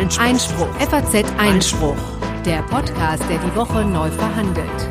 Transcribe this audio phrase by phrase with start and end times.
[0.00, 0.24] Einspruch.
[0.24, 0.74] Einspruch.
[0.76, 1.96] FAZ Einspruch.
[2.46, 4.88] Der Podcast, der die Woche neu verhandelt.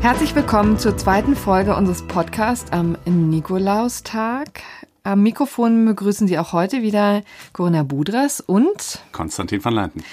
[0.00, 4.62] Herzlich willkommen zur zweiten Folge unseres Podcasts am Nikolaustag.
[5.02, 7.22] Am Mikrofon begrüßen Sie auch heute wieder
[7.52, 10.04] Corinna Budras und Konstantin van Leinten.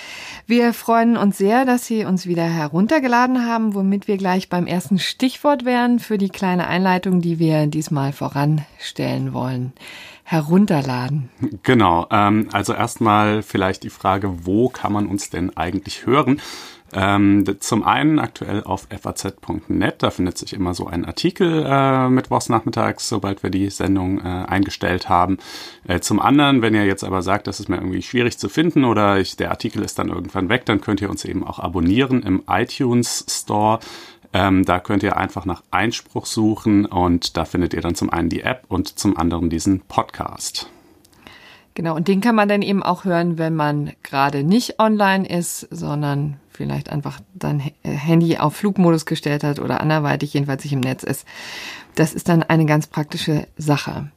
[0.47, 4.97] Wir freuen uns sehr, dass Sie uns wieder heruntergeladen haben, womit wir gleich beim ersten
[4.97, 9.73] Stichwort wären für die kleine Einleitung, die wir diesmal voranstellen wollen.
[10.27, 11.29] Herunterladen.
[11.61, 12.07] Genau.
[12.09, 16.41] Ähm, also erstmal vielleicht die Frage, wo kann man uns denn eigentlich hören?
[16.93, 22.49] Ähm, zum einen aktuell auf faz.net, da findet sich immer so ein Artikel äh, mittwochs
[22.99, 25.37] sobald wir die Sendung äh, eingestellt haben.
[25.87, 28.85] Äh, zum anderen, wenn ihr jetzt aber sagt, das ist mir irgendwie schwierig zu finden
[28.85, 32.23] oder ich, der Artikel ist dann irgendwann weg, dann könnt ihr uns eben auch abonnieren
[32.23, 33.79] im iTunes Store.
[34.35, 38.27] Ähm, da könnt ihr einfach nach Einspruch suchen und da findet ihr dann zum einen
[38.27, 40.69] die App und zum anderen diesen Podcast.
[41.73, 45.61] Genau, und den kann man dann eben auch hören, wenn man gerade nicht online ist,
[45.71, 51.03] sondern vielleicht einfach sein Handy auf Flugmodus gestellt hat oder anderweitig jedenfalls sich im Netz
[51.03, 51.25] ist.
[51.95, 54.11] Das ist dann eine ganz praktische Sache.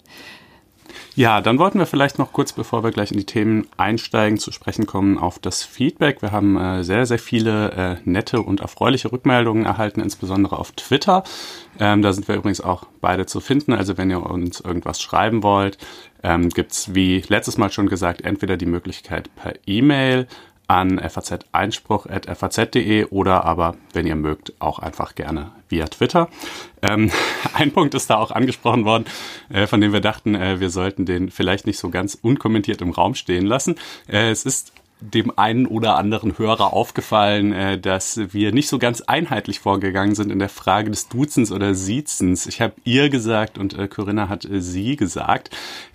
[1.18, 4.52] Ja, dann wollten wir vielleicht noch kurz, bevor wir gleich in die Themen einsteigen, zu
[4.52, 6.22] sprechen kommen auf das Feedback.
[6.22, 11.24] Wir haben äh, sehr, sehr viele äh, nette und erfreuliche Rückmeldungen erhalten, insbesondere auf Twitter.
[11.80, 13.72] Ähm, da sind wir übrigens auch beide zu finden.
[13.72, 15.78] Also wenn ihr uns irgendwas schreiben wollt,
[16.22, 20.28] ähm, gibt's wie letztes Mal schon gesagt, entweder die Möglichkeit per E-Mail
[20.68, 26.28] an faz-einspruch.faz.de oder aber, wenn ihr mögt, auch einfach gerne via Twitter.
[26.82, 27.10] Ähm,
[27.54, 29.06] ein Punkt ist da auch angesprochen worden,
[29.48, 32.90] äh, von dem wir dachten, äh, wir sollten den vielleicht nicht so ganz unkommentiert im
[32.90, 33.76] Raum stehen lassen.
[34.06, 39.00] Äh, es ist dem einen oder anderen Hörer aufgefallen, äh, dass wir nicht so ganz
[39.02, 42.46] einheitlich vorgegangen sind in der Frage des Duzens oder Siezens.
[42.46, 45.50] Ich habe ihr gesagt und äh, Corinna hat äh, sie gesagt.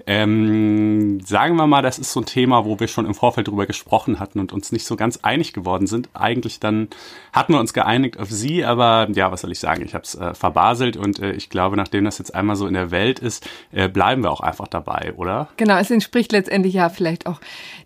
[0.06, 3.66] Ähm, sagen wir mal, das ist so ein Thema, wo wir schon im Vorfeld drüber
[3.66, 6.10] gesprochen hatten und uns nicht so ganz einig geworden sind.
[6.14, 6.90] Eigentlich dann
[7.32, 9.84] hatten wir uns geeinigt auf sie, aber ja, was soll ich sagen?
[9.86, 12.74] Ich habe es äh, verbaselt und äh, ich glaube, nachdem das jetzt einmal so in
[12.74, 15.50] der Welt ist, äh, bleiben wir auch einfach dabei, oder?
[15.58, 17.40] Genau, es entspricht letztendlich ja vielleicht auch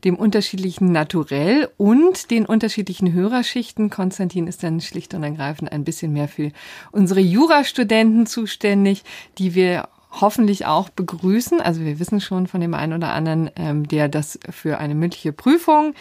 [0.04, 3.90] dem unterschiedlichen Naturell und den unterschiedlichen Hörerschichten.
[3.90, 6.52] Konstantin ist dann schlicht und ergreifend ein bisschen mehr für
[6.92, 9.06] unsere Jurastudenten zuständig,
[9.38, 11.62] die wir hoffentlich auch begrüßen.
[11.62, 15.32] Also wir wissen schon von dem einen oder anderen, ähm, der das für eine mündliche
[15.32, 15.94] Prüfung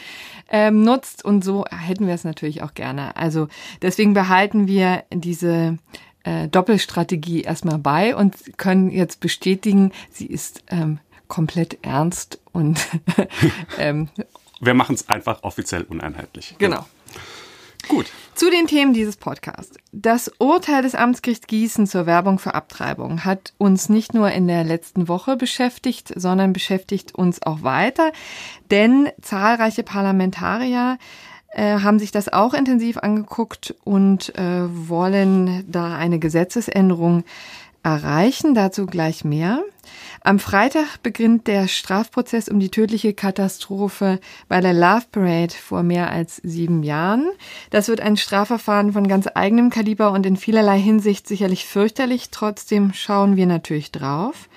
[0.50, 1.24] ähm, nutzt.
[1.24, 3.14] Und so hätten wir es natürlich auch gerne.
[3.16, 3.46] Also
[3.82, 5.78] deswegen behalten wir diese
[6.24, 12.84] äh, Doppelstrategie erstmal bei und können jetzt bestätigen, sie ist ähm, komplett ernst und
[13.78, 14.08] ähm,
[14.60, 16.54] wir machen es einfach offiziell uneinheitlich.
[16.58, 16.86] Genau.
[17.88, 18.06] Gut.
[18.34, 19.76] Zu den Themen dieses Podcasts.
[19.92, 24.64] Das Urteil des Amtsgerichts Gießen zur Werbung für Abtreibung hat uns nicht nur in der
[24.64, 28.12] letzten Woche beschäftigt, sondern beschäftigt uns auch weiter,
[28.70, 30.98] denn zahlreiche Parlamentarier
[31.50, 37.24] äh, haben sich das auch intensiv angeguckt und äh, wollen da eine Gesetzesänderung
[37.86, 38.54] erreichen.
[38.54, 39.62] Dazu gleich mehr.
[40.20, 46.10] Am Freitag beginnt der Strafprozess um die tödliche Katastrophe bei der Love Parade vor mehr
[46.10, 47.28] als sieben Jahren.
[47.70, 52.30] Das wird ein Strafverfahren von ganz eigenem Kaliber und in vielerlei Hinsicht sicherlich fürchterlich.
[52.30, 54.48] Trotzdem schauen wir natürlich drauf.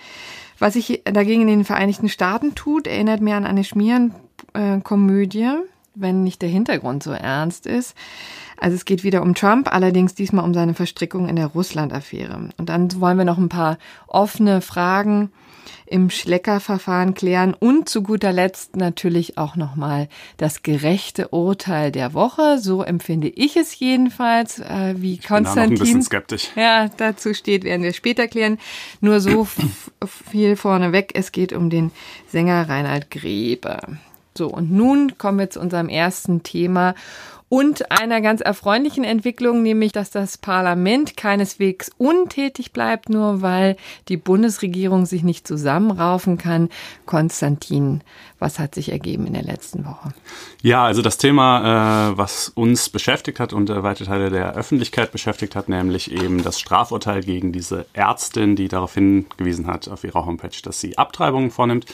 [0.57, 5.51] Was sich dagegen in den Vereinigten Staaten tut, erinnert mir an eine Schmierenkomödie,
[5.99, 7.95] wenn nicht der Hintergrund so ernst ist.
[8.57, 12.49] Also es geht wieder um Trump, allerdings diesmal um seine Verstrickung in der Russland-Affäre.
[12.57, 13.77] Und dann wollen wir noch ein paar
[14.07, 15.31] offene Fragen
[15.85, 22.59] im Schleckerverfahren klären und zu guter Letzt natürlich auch nochmal das gerechte Urteil der Woche.
[22.59, 25.53] So empfinde ich es jedenfalls, äh, wie ich Konstantin.
[25.53, 26.49] Bin da noch ein bisschen skeptisch.
[26.55, 28.59] Ja, dazu steht, werden wir später klären.
[29.01, 29.47] Nur so
[30.29, 31.11] viel vorneweg.
[31.15, 31.91] Es geht um den
[32.27, 33.79] Sänger Reinhard Grebe.
[34.39, 36.95] So, und nun kommen wir zu unserem ersten Thema
[37.49, 43.75] und einer ganz erfreulichen Entwicklung, nämlich dass das Parlament keineswegs untätig bleibt, nur weil
[44.07, 46.69] die Bundesregierung sich nicht zusammenraufen kann.
[47.05, 47.99] Konstantin,
[48.39, 50.13] was hat sich ergeben in der letzten Woche?
[50.61, 55.11] Ja, also das Thema, äh, was uns beschäftigt hat und äh, weite Teile der Öffentlichkeit
[55.11, 60.25] beschäftigt hat, nämlich eben das Strafurteil gegen diese Ärztin, die darauf hingewiesen hat auf ihrer
[60.25, 61.87] Homepage, dass sie Abtreibungen vornimmt.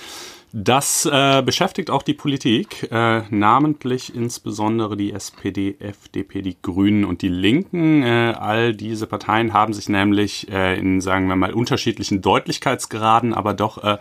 [0.58, 7.22] Das äh, beschäftigt auch die Politik, äh, namentlich insbesondere die SPD, FDP, die Grünen und
[7.22, 8.04] die Linken.
[8.04, 13.54] Äh, all diese Parteien haben sich nämlich äh, in, sagen wir mal, unterschiedlichen Deutlichkeitsgraden, aber
[13.54, 13.98] doch äh,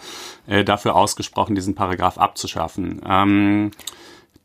[0.47, 3.01] äh, dafür ausgesprochen, diesen Paragraph abzuschaffen.
[3.05, 3.73] Ähm,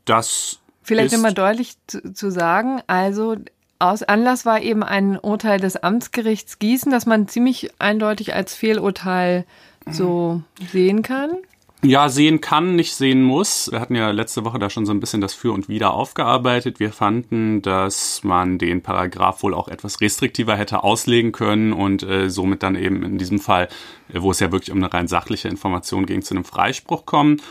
[0.06, 3.36] das Vielleicht immer deutlich zu, zu sagen, also
[3.78, 9.46] aus Anlass war eben ein Urteil des Amtsgerichts Gießen, das man ziemlich eindeutig als Fehlurteil
[9.92, 10.42] so
[10.72, 11.38] sehen kann.
[11.82, 13.72] Ja, sehen kann, nicht sehen muss.
[13.72, 16.80] Wir hatten ja letzte Woche da schon so ein bisschen das Für und Wider aufgearbeitet.
[16.82, 22.30] Wir fanden, dass man den Paragraph wohl auch etwas restriktiver hätte auslegen können und äh,
[22.30, 23.70] somit dann eben in diesem Fall,
[24.14, 27.42] äh, wo es ja wirklich um eine rein sachliche Information ging, zu einem Freispruch kommen.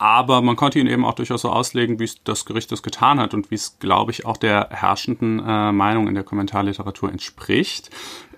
[0.00, 3.20] Aber man konnte ihn eben auch durchaus so auslegen, wie es das Gericht das getan
[3.20, 7.90] hat und wie es, glaube ich, auch der herrschenden äh, Meinung in der Kommentarliteratur entspricht.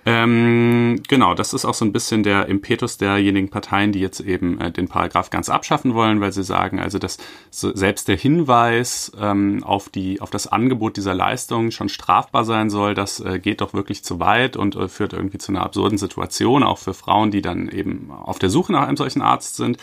[0.05, 4.59] Ähm, genau, das ist auch so ein bisschen der Impetus derjenigen Parteien, die jetzt eben
[4.59, 7.17] äh, den Paragraph ganz abschaffen wollen, weil sie sagen, also dass
[7.49, 12.69] so selbst der Hinweis ähm, auf die auf das Angebot dieser Leistung schon strafbar sein
[12.69, 15.97] soll, das äh, geht doch wirklich zu weit und äh, führt irgendwie zu einer absurden
[15.97, 19.77] Situation, auch für Frauen, die dann eben auf der Suche nach einem solchen Arzt sind.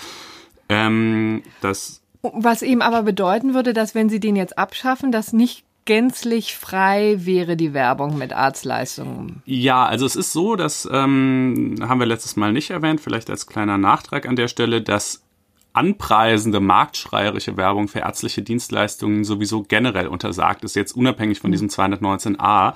[0.71, 5.65] Ähm, das was eben aber bedeuten würde, dass wenn sie den jetzt abschaffen, das nicht
[5.87, 9.43] gänzlich frei wäre die Werbung mit Arztleistungen?
[9.47, 13.47] Ja, also es ist so, das ähm, haben wir letztes Mal nicht erwähnt, vielleicht als
[13.47, 15.23] kleiner Nachtrag an der Stelle, dass
[15.73, 22.75] anpreisende, marktschreierische Werbung für ärztliche Dienstleistungen sowieso generell untersagt ist, jetzt unabhängig von diesem 219a,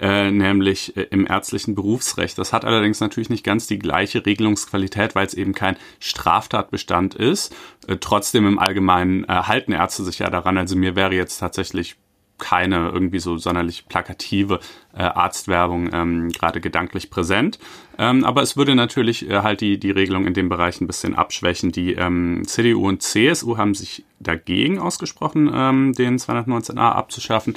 [0.00, 2.38] äh, nämlich äh, im ärztlichen Berufsrecht.
[2.38, 7.54] Das hat allerdings natürlich nicht ganz die gleiche Regelungsqualität, weil es eben kein Straftatbestand ist.
[7.88, 10.56] Äh, trotzdem im Allgemeinen äh, halten Ärzte sich ja daran.
[10.58, 11.96] Also mir wäre jetzt tatsächlich
[12.38, 14.60] keine irgendwie so sonderlich plakative
[14.94, 17.58] äh, Arztwerbung ähm, gerade gedanklich präsent.
[17.98, 21.14] Ähm, aber es würde natürlich äh, halt die, die Regelung in dem Bereich ein bisschen
[21.14, 21.72] abschwächen.
[21.72, 27.56] Die ähm, CDU und CSU haben sich dagegen ausgesprochen, ähm, den 219a abzuschaffen.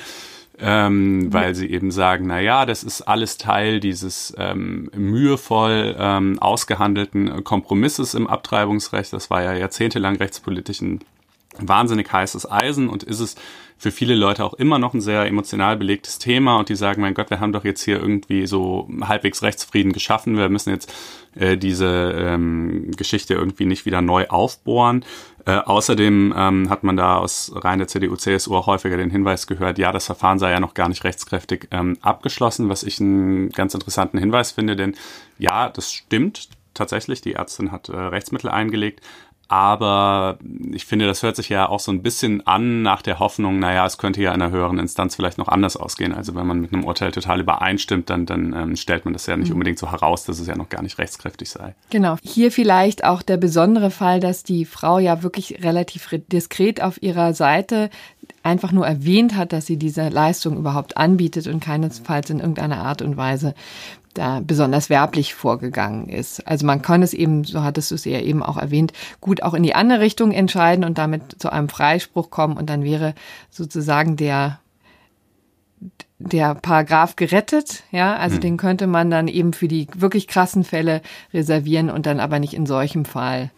[0.62, 6.38] Ähm, weil sie eben sagen, na ja, das ist alles Teil dieses ähm, mühevoll ähm,
[6.38, 9.14] ausgehandelten Kompromisses im Abtreibungsrecht.
[9.14, 11.00] Das war ja jahrzehntelang rechtspolitischen
[11.58, 13.36] wahnsinnig heißes Eisen und ist es
[13.80, 17.14] für viele Leute auch immer noch ein sehr emotional belegtes Thema und die sagen, mein
[17.14, 20.94] Gott, wir haben doch jetzt hier irgendwie so halbwegs Rechtsfrieden geschaffen, wir müssen jetzt
[21.36, 25.06] äh, diese ähm, Geschichte irgendwie nicht wieder neu aufbohren.
[25.46, 29.48] Äh, außerdem ähm, hat man da aus rein der CDU, CSU auch häufiger den Hinweis
[29.48, 33.50] gehört, ja, das Verfahren sei ja noch gar nicht rechtskräftig ähm, abgeschlossen, was ich einen
[33.50, 34.96] ganz interessanten Hinweis finde, denn
[35.38, 36.50] ja, das stimmt.
[36.74, 39.02] Tatsächlich, die Ärztin hat äh, Rechtsmittel eingelegt,
[39.50, 40.38] aber
[40.72, 43.84] ich finde, das hört sich ja auch so ein bisschen an nach der Hoffnung, naja,
[43.84, 46.14] es könnte ja in einer höheren Instanz vielleicht noch anders ausgehen.
[46.14, 49.36] Also wenn man mit einem Urteil total übereinstimmt, dann, dann ähm, stellt man das ja
[49.36, 49.56] nicht mhm.
[49.56, 51.74] unbedingt so heraus, dass es ja noch gar nicht rechtskräftig sei.
[51.90, 52.18] Genau.
[52.22, 57.34] Hier vielleicht auch der besondere Fall, dass die Frau ja wirklich relativ diskret auf ihrer
[57.34, 57.90] Seite
[58.44, 63.02] einfach nur erwähnt hat, dass sie diese Leistung überhaupt anbietet und keinesfalls in irgendeiner Art
[63.02, 63.54] und Weise
[64.14, 66.46] da besonders werblich vorgegangen ist.
[66.48, 69.54] Also man kann es eben, so hattest du es ja eben auch erwähnt, gut auch
[69.54, 73.14] in die andere Richtung entscheiden und damit zu einem Freispruch kommen und dann wäre
[73.50, 74.60] sozusagen der
[76.22, 78.42] der Paragraph gerettet, ja, also hm.
[78.42, 81.02] den könnte man dann eben für die wirklich krassen Fälle
[81.34, 83.52] reservieren und dann aber nicht in solchem Fall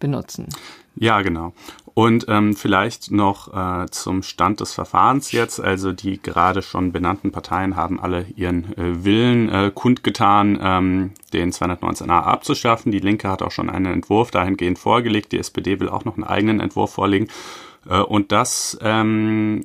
[0.00, 0.48] benutzen.
[0.96, 1.52] Ja, genau.
[1.94, 5.60] Und ähm, vielleicht noch äh, zum Stand des Verfahrens jetzt.
[5.60, 11.52] Also die gerade schon benannten Parteien haben alle ihren äh, Willen äh, kundgetan, ähm, den
[11.52, 12.90] 219a abzuschaffen.
[12.90, 15.30] Die Linke hat auch schon einen Entwurf dahingehend vorgelegt.
[15.30, 17.28] Die SPD will auch noch einen eigenen Entwurf vorlegen.
[17.88, 19.62] Äh, und das ähm,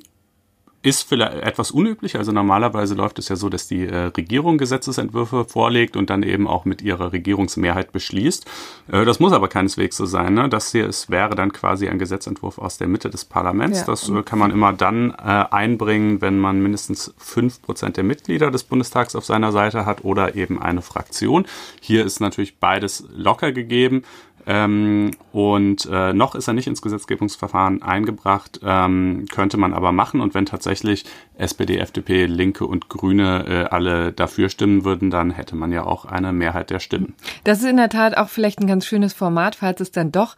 [0.82, 2.16] ist vielleicht etwas unüblich.
[2.16, 6.48] Also normalerweise läuft es ja so, dass die äh, Regierung Gesetzesentwürfe vorlegt und dann eben
[6.48, 8.46] auch mit ihrer Regierungsmehrheit beschließt.
[8.90, 10.34] Äh, das muss aber keineswegs so sein.
[10.34, 10.48] Ne?
[10.48, 13.80] Das hier ist, wäre dann quasi ein Gesetzentwurf aus der Mitte des Parlaments.
[13.80, 13.86] Ja.
[13.86, 15.14] Das äh, kann man immer dann äh,
[15.50, 20.34] einbringen, wenn man mindestens fünf Prozent der Mitglieder des Bundestags auf seiner Seite hat oder
[20.34, 21.44] eben eine Fraktion.
[21.82, 24.02] Hier ist natürlich beides locker gegeben.
[24.50, 30.20] Ähm, und äh, noch ist er nicht ins Gesetzgebungsverfahren eingebracht, ähm, könnte man aber machen.
[30.20, 31.04] Und wenn tatsächlich
[31.38, 36.04] SPD, FDP, Linke und Grüne äh, alle dafür stimmen würden, dann hätte man ja auch
[36.04, 37.14] eine Mehrheit der Stimmen.
[37.44, 40.34] Das ist in der Tat auch vielleicht ein ganz schönes Format, falls es dann doch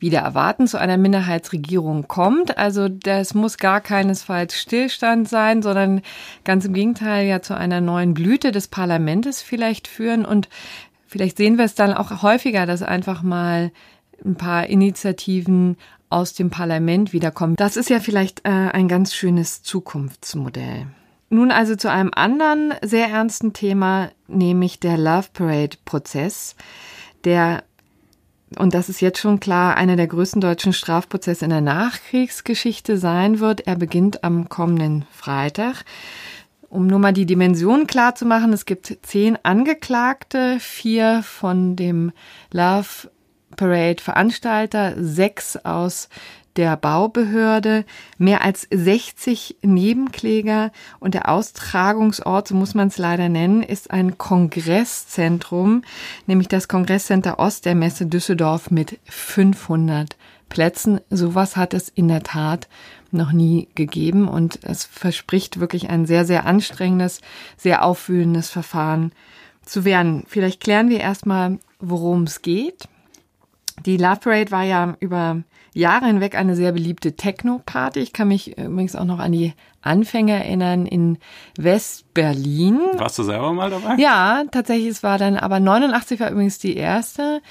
[0.00, 2.58] wieder erwarten zu einer Minderheitsregierung kommt.
[2.58, 6.02] Also das muss gar keinesfalls Stillstand sein, sondern
[6.42, 10.24] ganz im Gegenteil ja zu einer neuen Blüte des Parlaments vielleicht führen.
[10.24, 10.48] Und
[11.14, 13.70] Vielleicht sehen wir es dann auch häufiger, dass einfach mal
[14.24, 15.76] ein paar Initiativen
[16.10, 17.54] aus dem Parlament wiederkommen.
[17.54, 20.88] Das ist ja vielleicht äh, ein ganz schönes Zukunftsmodell.
[21.30, 26.56] Nun also zu einem anderen sehr ernsten Thema, nämlich der Love Parade Prozess,
[27.22, 27.62] der
[28.58, 33.38] und das ist jetzt schon klar, einer der größten deutschen Strafprozesse in der Nachkriegsgeschichte sein
[33.38, 33.68] wird.
[33.68, 35.84] Er beginnt am kommenden Freitag.
[36.74, 42.10] Um nur mal die Dimension klar zu machen, es gibt zehn Angeklagte, vier von dem
[42.50, 43.12] Love
[43.56, 46.08] Parade Veranstalter, sechs aus
[46.56, 47.84] der Baubehörde,
[48.18, 50.72] mehr als 60 Nebenkläger.
[50.98, 55.82] Und der Austragungsort, so muss man es leider nennen, ist ein Kongresszentrum,
[56.26, 60.16] nämlich das Kongresscenter Ost der Messe Düsseldorf mit 500
[60.48, 61.00] Plätzen.
[61.10, 62.68] Sowas hat es in der Tat
[63.10, 67.20] noch nie gegeben und es verspricht wirklich ein sehr, sehr anstrengendes,
[67.56, 69.12] sehr aufwühlendes Verfahren
[69.64, 70.24] zu werden.
[70.26, 72.88] Vielleicht klären wir erstmal, worum es geht.
[73.86, 77.98] Die Love Parade war ja über Jahre hinweg eine sehr beliebte Techno-Party.
[77.98, 81.18] Ich kann mich übrigens auch noch an die Anfänge erinnern in
[81.58, 82.78] West-Berlin.
[82.94, 83.96] Warst du selber mal dabei?
[83.98, 84.88] Ja, tatsächlich.
[84.88, 87.42] Es war dann, aber 89 war übrigens die erste.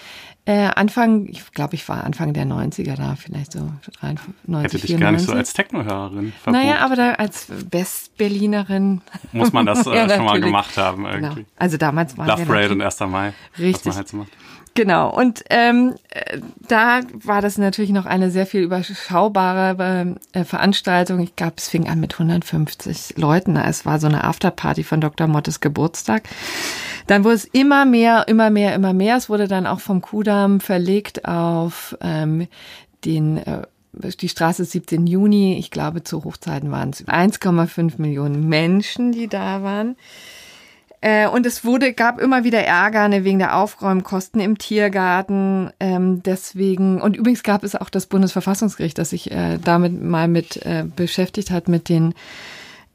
[0.45, 3.71] Äh, Anfang, ich glaube, ich war Anfang der 90er da, vielleicht so
[4.01, 4.99] 93, Hätte dich 94.
[4.99, 6.63] gar nicht so als Techno-Hörerin verbucht.
[6.63, 9.01] Naja, aber da als West-Berlinerin.
[9.31, 11.35] Muss man das äh, ja, schon mal gemacht haben irgendwie.
[11.35, 11.47] Genau.
[11.57, 12.99] Also damals war Love Parade und 1.
[13.01, 13.33] Mai.
[13.57, 13.95] Richtig.
[13.95, 14.25] Halt so.
[14.75, 15.93] Genau, und ähm,
[16.67, 21.19] da war das natürlich noch eine sehr viel überschaubare äh, Veranstaltung.
[21.19, 23.55] Ich glaube, es fing an mit 150 Leuten.
[23.55, 25.27] Es war so eine Afterparty von Dr.
[25.27, 26.23] Mottes Geburtstag.
[27.07, 29.17] Dann wurde es immer mehr, immer mehr, immer mehr.
[29.17, 32.47] Es wurde dann auch vom Kudamm verlegt auf ähm,
[33.05, 35.57] den äh, die Straße 17 Juni.
[35.59, 39.95] Ich glaube, zu Hochzeiten waren es 1,5 Millionen Menschen, die da waren.
[41.01, 45.69] Äh, und es wurde, gab immer wieder Ärger ne, wegen der Aufräumkosten im Tiergarten.
[45.79, 50.65] Ähm, deswegen, und übrigens gab es auch das Bundesverfassungsgericht, das sich äh, damit mal mit
[50.65, 52.13] äh, beschäftigt hat, mit den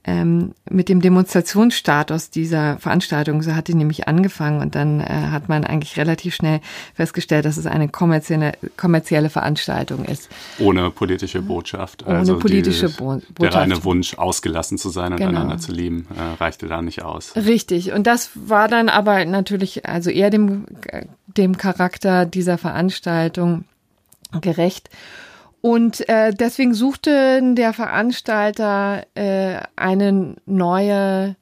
[0.05, 3.43] ähm, mit dem Demonstrationsstatus dieser Veranstaltung.
[3.43, 6.61] So hat die nämlich angefangen und dann äh, hat man eigentlich relativ schnell
[6.95, 10.29] festgestellt, dass es eine kommerzielle, kommerzielle Veranstaltung ist.
[10.59, 12.07] Ohne politische Botschaft.
[12.07, 13.41] Ohne also politische die, Bo Botschaft.
[13.41, 15.31] Der reine Wunsch, ausgelassen zu sein und genau.
[15.31, 17.35] einander zu lieben, äh, reichte da nicht aus.
[17.37, 17.93] Richtig.
[17.93, 20.65] Und das war dann aber natürlich also eher dem,
[21.27, 23.65] dem Charakter dieser Veranstaltung
[24.41, 24.91] gerecht.
[25.61, 31.37] Und äh, deswegen suchte der Veranstalter äh, eine neue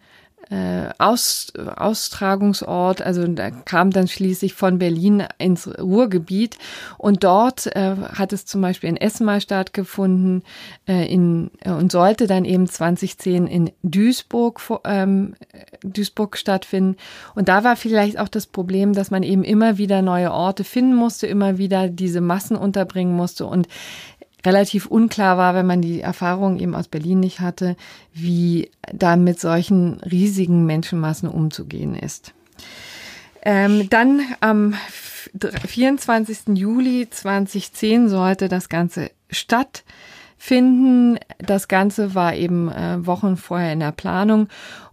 [0.51, 6.57] äh, Aus, Austragungsort, also da kam dann schließlich von Berlin ins Ruhrgebiet.
[6.99, 10.43] Und dort äh, hat es zum Beispiel in Essen mal stattgefunden
[10.87, 15.35] äh, in, äh, und sollte dann eben 2010 in Duisburg, ähm,
[15.83, 16.97] Duisburg stattfinden.
[17.35, 20.95] Und da war vielleicht auch das Problem, dass man eben immer wieder neue Orte finden
[20.95, 23.47] musste, immer wieder diese Massen unterbringen musste.
[23.47, 23.67] Und
[24.47, 27.77] relativ unklar war, wenn man die Erfahrung eben aus Berlin nicht hatte,
[28.15, 32.33] wie da mit solchen riesigen Menschenmassen umzugehen ist.
[33.43, 34.75] Ähm, dann am
[35.67, 36.57] 24.
[36.57, 41.19] Juli 2010 sollte das Ganze stattfinden.
[41.39, 44.49] Das Ganze war eben äh, Wochen vorher in der Planung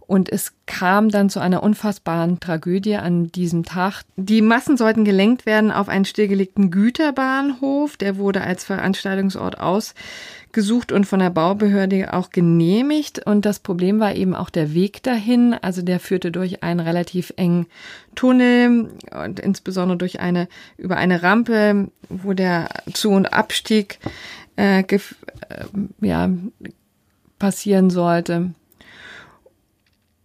[0.06, 4.02] und es kam dann zu einer unfassbaren Tragödie an diesem Tag.
[4.16, 7.96] Die Massen sollten gelenkt werden auf einen stillgelegten Güterbahnhof.
[7.96, 13.24] Der wurde als Veranstaltungsort ausgesucht und von der Baubehörde auch genehmigt.
[13.24, 15.54] Und das Problem war eben auch der Weg dahin.
[15.54, 17.66] Also der führte durch einen relativ engen
[18.14, 18.90] Tunnel
[19.24, 23.98] und insbesondere durch eine, über eine Rampe, wo der Zu- und Abstieg
[24.56, 24.98] äh, äh,
[26.02, 26.28] ja,
[27.38, 28.50] passieren sollte.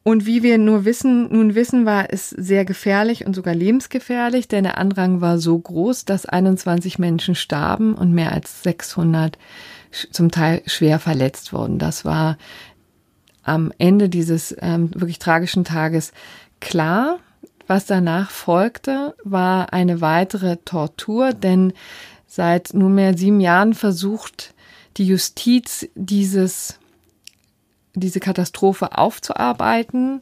[0.03, 4.63] Und wie wir nur wissen, nun wissen, war es sehr gefährlich und sogar lebensgefährlich, denn
[4.63, 9.38] der Andrang war so groß, dass 21 Menschen starben und mehr als 600
[10.12, 11.79] zum Teil schwer verletzt wurden.
[11.79, 12.38] Das war
[13.44, 16.13] am Ende dieses ähm, wirklich tragischen Tages
[16.60, 17.20] klar.
[17.68, 21.74] Was danach folgte, war eine weitere Tortur, denn
[22.25, 24.53] seit nunmehr sieben Jahren versucht
[24.98, 26.79] die Justiz dieses
[27.93, 30.22] diese Katastrophe aufzuarbeiten.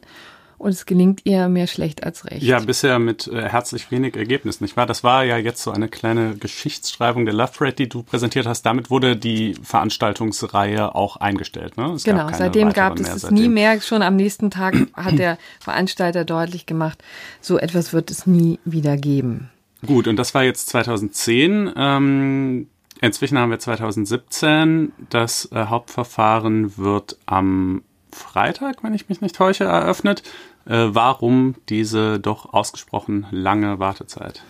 [0.58, 2.42] Und es gelingt ihr mehr schlecht als recht.
[2.42, 4.86] Ja, bisher mit äh, herzlich wenig Ergebnis, nicht wahr?
[4.86, 8.62] Das war ja jetzt so eine kleine Geschichtsschreibung der Love Parade, die du präsentiert hast.
[8.62, 11.76] Damit wurde die Veranstaltungsreihe auch eingestellt.
[11.76, 11.92] Ne?
[11.92, 13.80] Es genau, gab seitdem gab es es nie mehr.
[13.80, 17.04] Schon am nächsten Tag hat der Veranstalter deutlich gemacht,
[17.40, 19.50] so etwas wird es nie wieder geben.
[19.86, 21.72] Gut, und das war jetzt 2010.
[21.76, 22.66] Ähm,
[23.00, 24.92] Inzwischen haben wir 2017.
[25.10, 30.22] Das äh, Hauptverfahren wird am Freitag, wenn ich mich nicht täusche, eröffnet.
[30.66, 34.42] Äh, warum diese doch ausgesprochen lange Wartezeit?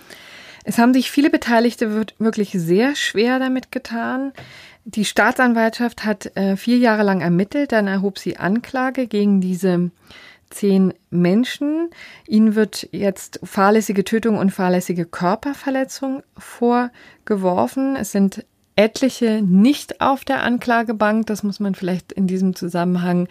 [0.64, 4.32] Es haben sich viele Beteiligte wirklich sehr schwer damit getan.
[4.84, 9.90] Die Staatsanwaltschaft hat äh, vier Jahre lang ermittelt, dann erhob sie Anklage gegen diese
[10.50, 11.90] zehn Menschen.
[12.26, 17.96] Ihnen wird jetzt fahrlässige Tötung und fahrlässige Körperverletzung vorgeworfen.
[17.96, 18.44] Es sind
[18.76, 21.26] etliche nicht auf der Anklagebank.
[21.26, 23.28] Das muss man vielleicht in diesem Zusammenhang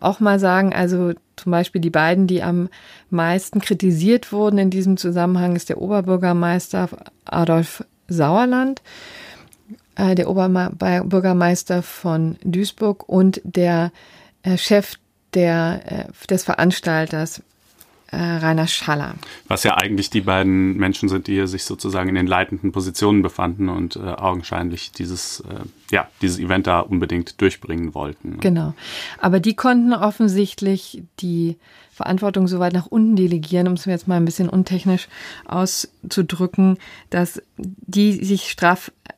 [0.00, 0.72] auch mal sagen.
[0.72, 2.70] Also zum Beispiel die beiden, die am
[3.10, 6.88] meisten kritisiert wurden in diesem Zusammenhang, ist der Oberbürgermeister
[7.26, 8.80] Adolf Sauerland
[9.96, 13.92] äh, der Oberbürgermeister von Duisburg und der
[14.42, 14.94] äh, Chef
[15.36, 17.42] der, äh, des Veranstalters
[18.10, 19.14] äh, Rainer Schaller.
[19.48, 23.22] Was ja eigentlich die beiden Menschen sind, die hier sich sozusagen in den leitenden Positionen
[23.22, 28.38] befanden und äh, augenscheinlich dieses, äh, ja, dieses Event da unbedingt durchbringen wollten.
[28.40, 28.74] Genau.
[29.20, 31.56] Aber die konnten offensichtlich die
[31.92, 35.08] Verantwortung so weit nach unten delegieren, um es mir jetzt mal ein bisschen untechnisch
[35.46, 36.78] auszudrücken,
[37.10, 38.50] dass die sich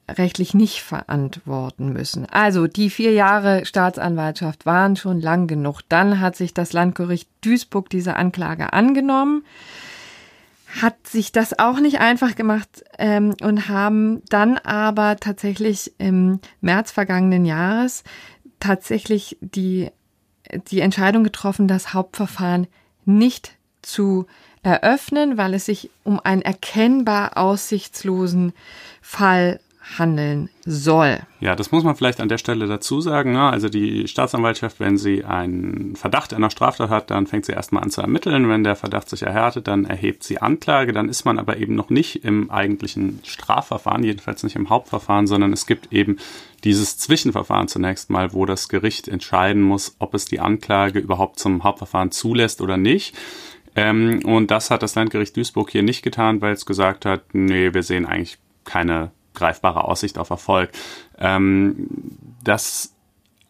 [0.08, 2.26] strafrechtlich nicht verantworten müssen.
[2.26, 5.82] Also die vier Jahre Staatsanwaltschaft waren schon lang genug.
[5.88, 9.44] Dann hat sich das Landgericht Duisburg diese Anklage angenommen
[10.82, 16.92] hat sich das auch nicht einfach gemacht ähm, und haben dann aber tatsächlich im März
[16.92, 18.04] vergangenen Jahres
[18.60, 19.88] tatsächlich die
[20.70, 22.66] die Entscheidung getroffen, das Hauptverfahren
[23.06, 24.26] nicht zu
[24.62, 28.52] eröffnen, weil es sich um einen erkennbar aussichtslosen
[29.00, 29.60] Fall
[29.96, 31.20] handeln soll.
[31.40, 33.32] Ja, das muss man vielleicht an der Stelle dazu sagen.
[33.32, 33.48] Ne?
[33.48, 37.90] Also die Staatsanwaltschaft, wenn sie einen Verdacht einer Straftat hat, dann fängt sie erstmal an
[37.90, 38.48] zu ermitteln.
[38.48, 40.92] Wenn der Verdacht sich erhärtet, dann erhebt sie Anklage.
[40.92, 45.52] Dann ist man aber eben noch nicht im eigentlichen Strafverfahren, jedenfalls nicht im Hauptverfahren, sondern
[45.52, 46.18] es gibt eben
[46.64, 51.62] dieses Zwischenverfahren zunächst mal, wo das Gericht entscheiden muss, ob es die Anklage überhaupt zum
[51.64, 53.14] Hauptverfahren zulässt oder nicht.
[53.76, 57.72] Ähm, und das hat das Landgericht Duisburg hier nicht getan, weil es gesagt hat, nee,
[57.72, 60.70] wir sehen eigentlich keine greifbare Aussicht auf Erfolg.
[61.18, 61.88] Ähm,
[62.42, 62.94] das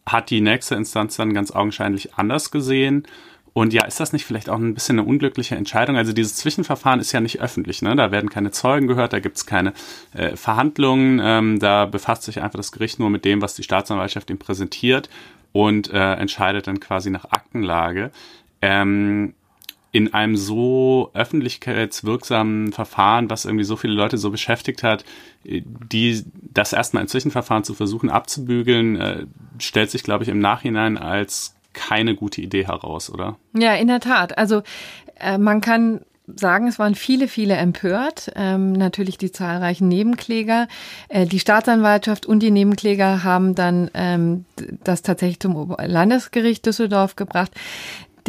[0.05, 3.05] hat die nächste Instanz dann ganz augenscheinlich anders gesehen.
[3.53, 5.97] Und ja, ist das nicht vielleicht auch ein bisschen eine unglückliche Entscheidung?
[5.97, 7.95] Also dieses Zwischenverfahren ist ja nicht öffentlich, ne?
[7.95, 9.73] Da werden keine Zeugen gehört, da gibt es keine
[10.13, 14.29] äh, Verhandlungen, ähm, da befasst sich einfach das Gericht nur mit dem, was die Staatsanwaltschaft
[14.29, 15.09] ihm präsentiert
[15.51, 18.11] und äh, entscheidet dann quasi nach Aktenlage.
[18.61, 19.33] Ähm,
[19.91, 25.03] in einem so öffentlichkeitswirksamen Verfahren, was irgendwie so viele Leute so beschäftigt hat,
[25.43, 29.25] die das erstmal im Zwischenverfahren zu versuchen abzubügeln, äh,
[29.57, 33.37] stellt sich, glaube ich, im Nachhinein als keine gute Idee heraus, oder?
[33.53, 34.37] Ja, in der Tat.
[34.37, 34.63] Also
[35.19, 36.01] äh, man kann
[36.35, 38.31] sagen, es waren viele, viele empört.
[38.35, 40.67] Ähm, natürlich die zahlreichen Nebenkläger.
[41.07, 44.45] Äh, die Staatsanwaltschaft und die Nebenkläger haben dann ähm,
[44.83, 47.51] das tatsächlich zum Landesgericht Düsseldorf gebracht.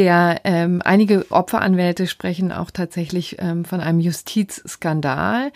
[0.00, 5.52] Der ähm, einige Opferanwälte sprechen auch tatsächlich ähm, von einem Justizskandal.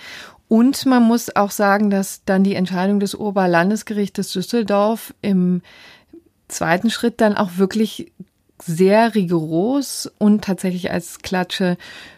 [0.49, 5.63] Und man muss auch sagen, dass dann die Entscheidung des Oberlandesgerichtes Düsseldorf im
[6.49, 8.13] zweiten Schritt dann auch wirklich
[8.63, 11.77] sehr rigoros und tatsächlich als Klatsche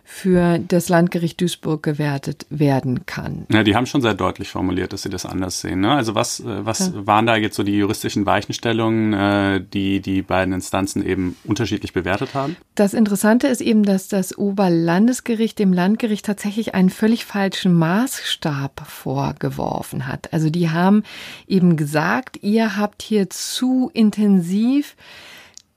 [0.08, 3.44] für das Landgericht Duisburg gewertet werden kann.
[3.50, 5.80] Ja, die haben schon sehr deutlich formuliert, dass sie das anders sehen.
[5.80, 5.92] Ne?
[5.92, 7.06] Also was, äh, was ja.
[7.06, 12.34] waren da jetzt so die juristischen Weichenstellungen, äh, die die beiden Instanzen eben unterschiedlich bewertet
[12.34, 12.56] haben?
[12.76, 20.06] Das Interessante ist eben, dass das Oberlandesgericht dem Landgericht tatsächlich einen völlig falschen Maßstab vorgeworfen
[20.06, 20.32] hat.
[20.32, 21.02] Also die haben
[21.48, 24.94] eben gesagt, ihr habt hier zu intensiv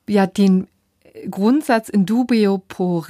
[0.09, 0.67] ja den
[1.29, 3.03] Grundsatz in dubio pro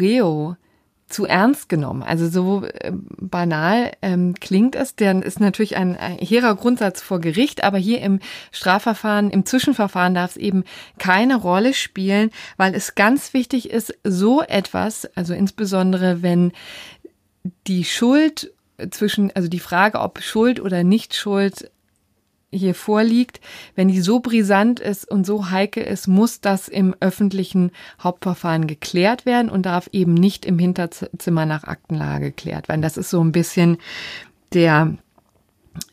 [1.07, 2.03] zu ernst genommen.
[2.03, 7.19] Also so äh, banal ähm, klingt es, denn ist natürlich ein, ein hehrer Grundsatz vor
[7.19, 8.19] Gericht, aber hier im
[8.51, 10.63] Strafverfahren, im Zwischenverfahren darf es eben
[10.99, 16.51] keine Rolle spielen, weil es ganz wichtig ist, so etwas, also insbesondere wenn
[17.65, 18.53] die Schuld
[18.91, 21.71] zwischen, also die Frage, ob Schuld oder nicht Schuld
[22.51, 23.39] hier vorliegt,
[23.75, 29.25] wenn die so brisant ist und so heikel ist, muss das im öffentlichen Hauptverfahren geklärt
[29.25, 32.81] werden und darf eben nicht im Hinterzimmer nach Aktenlage geklärt werden.
[32.81, 33.77] Das ist so ein bisschen
[34.53, 34.97] der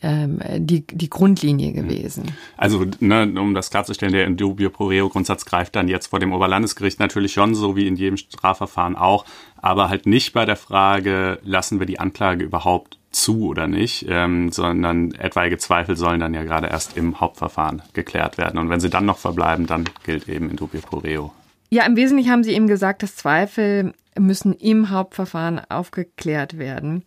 [0.02, 2.24] die, die Grundlinie gewesen.
[2.56, 6.32] Also, ne, um das klarzustellen, der Indubio pro reo Grundsatz greift dann jetzt vor dem
[6.32, 9.24] Oberlandesgericht natürlich schon, so wie in jedem Strafverfahren auch,
[9.56, 14.52] aber halt nicht bei der Frage, lassen wir die Anklage überhaupt zu oder nicht, ähm,
[14.52, 18.58] sondern etwaige Zweifel sollen dann ja gerade erst im Hauptverfahren geklärt werden.
[18.58, 21.32] Und wenn sie dann noch verbleiben, dann gilt eben in dubio pro reo.
[21.70, 27.02] Ja, im Wesentlichen haben Sie eben gesagt, dass Zweifel müssen im Hauptverfahren aufgeklärt werden.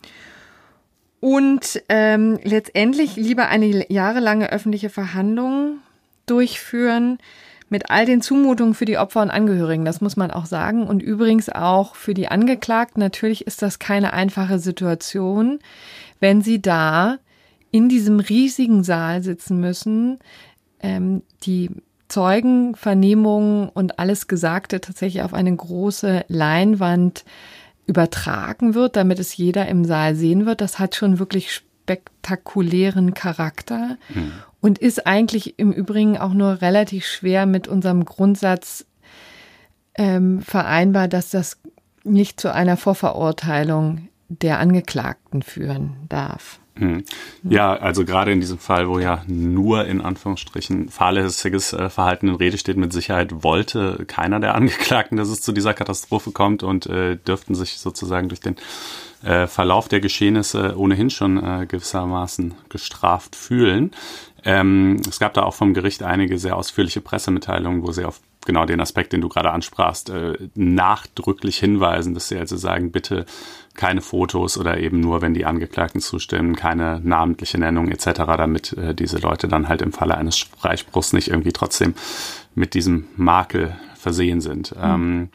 [1.20, 5.80] Und ähm, letztendlich lieber eine jahrelange öffentliche Verhandlung
[6.26, 7.18] durchführen,
[7.70, 10.88] mit all den Zumutungen für die Opfer und Angehörigen, das muss man auch sagen.
[10.88, 13.00] Und übrigens auch für die Angeklagten.
[13.00, 15.60] Natürlich ist das keine einfache Situation,
[16.20, 17.18] wenn sie da
[17.72, 20.18] in diesem riesigen Saal sitzen müssen,
[20.82, 21.70] ähm, die
[22.08, 27.24] Zeugenvernehmungen und alles Gesagte tatsächlich auf eine große Leinwand
[27.90, 30.62] übertragen wird, damit es jeder im Saal sehen wird.
[30.62, 33.98] Das hat schon wirklich spektakulären Charakter.
[34.14, 38.86] Mhm und ist eigentlich im Übrigen auch nur relativ schwer mit unserem Grundsatz
[39.96, 41.60] ähm, vereinbar, dass das
[42.04, 46.59] nicht zu einer Vorverurteilung der Angeklagten führen darf.
[46.80, 47.04] Hm.
[47.44, 52.36] Ja, also gerade in diesem Fall, wo ja nur in Anführungsstrichen fahrlässiges äh, Verhalten in
[52.36, 56.86] Rede steht, mit Sicherheit wollte keiner der Angeklagten, dass es zu dieser Katastrophe kommt und
[56.86, 58.56] äh, dürften sich sozusagen durch den
[59.24, 63.92] äh, Verlauf der Geschehnisse ohnehin schon äh, gewissermaßen gestraft fühlen.
[64.46, 68.66] Ähm, es gab da auch vom Gericht einige sehr ausführliche Pressemitteilungen, wo sie auf genau
[68.66, 73.26] den Aspekt, den du gerade ansprachst, äh, nachdrücklich hinweisen, dass sie also sagen, bitte
[73.76, 78.94] keine Fotos oder eben nur, wenn die Angeklagten zustimmen, keine namentliche Nennung etc., damit äh,
[78.94, 81.94] diese Leute dann halt im Falle eines Freispruchs nicht irgendwie trotzdem
[82.56, 84.76] mit diesem Makel versehen sind.
[84.76, 84.82] Mhm.
[84.84, 85.30] Ähm,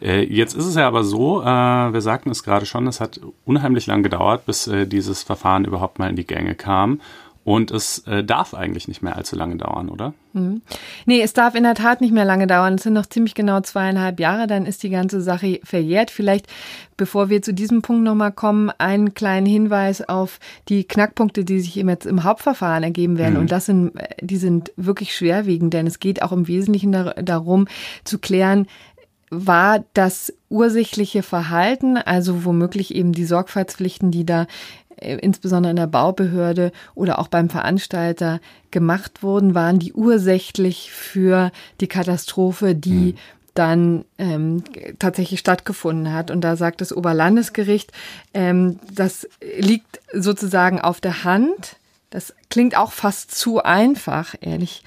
[0.00, 3.20] äh, Jetzt ist es ja aber so, äh, wir sagten es gerade schon, es hat
[3.44, 7.00] unheimlich lang gedauert, bis äh, dieses Verfahren überhaupt mal in die Gänge kam.
[7.46, 10.14] Und es äh, darf eigentlich nicht mehr allzu lange dauern, oder?
[10.32, 10.62] Mhm.
[11.04, 12.74] Nee, es darf in der Tat nicht mehr lange dauern.
[12.74, 16.10] Es sind noch ziemlich genau zweieinhalb Jahre, dann ist die ganze Sache verjährt.
[16.10, 16.48] Vielleicht,
[16.96, 21.76] bevor wir zu diesem Punkt nochmal kommen, einen kleinen Hinweis auf die Knackpunkte, die sich
[21.76, 23.34] eben jetzt im Hauptverfahren ergeben werden.
[23.34, 23.40] Mhm.
[23.42, 27.68] Und das sind, die sind wirklich schwerwiegend, denn es geht auch im Wesentlichen dar darum
[28.02, 28.66] zu klären,
[29.30, 35.86] war das ursächliche Verhalten, also womöglich eben die Sorgfaltspflichten, die da äh, insbesondere in der
[35.86, 43.18] Baubehörde oder auch beim Veranstalter gemacht wurden, waren die ursächlich für die Katastrophe, die mhm.
[43.54, 44.64] dann ähm,
[44.98, 46.30] tatsächlich stattgefunden hat.
[46.30, 47.92] Und da sagt das Oberlandesgericht,
[48.34, 49.28] ähm, das
[49.58, 51.76] liegt sozusagen auf der Hand.
[52.10, 54.82] Das klingt auch fast zu einfach, ehrlich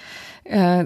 [0.50, 0.86] äh,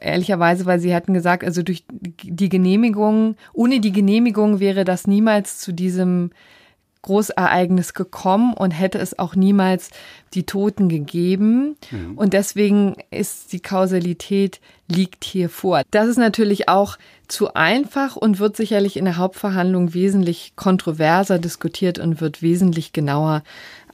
[0.00, 5.58] ehrlicherweise, weil sie hatten gesagt, also durch die Genehmigung, ohne die Genehmigung wäre das niemals
[5.58, 6.30] zu diesem
[7.04, 9.90] Großereignis gekommen und hätte es auch niemals
[10.32, 11.76] die Toten gegeben.
[11.90, 12.16] Mhm.
[12.16, 15.82] Und deswegen ist die Kausalität liegt hier vor.
[15.90, 21.98] Das ist natürlich auch zu einfach und wird sicherlich in der Hauptverhandlung wesentlich kontroverser diskutiert
[21.98, 23.42] und wird wesentlich genauer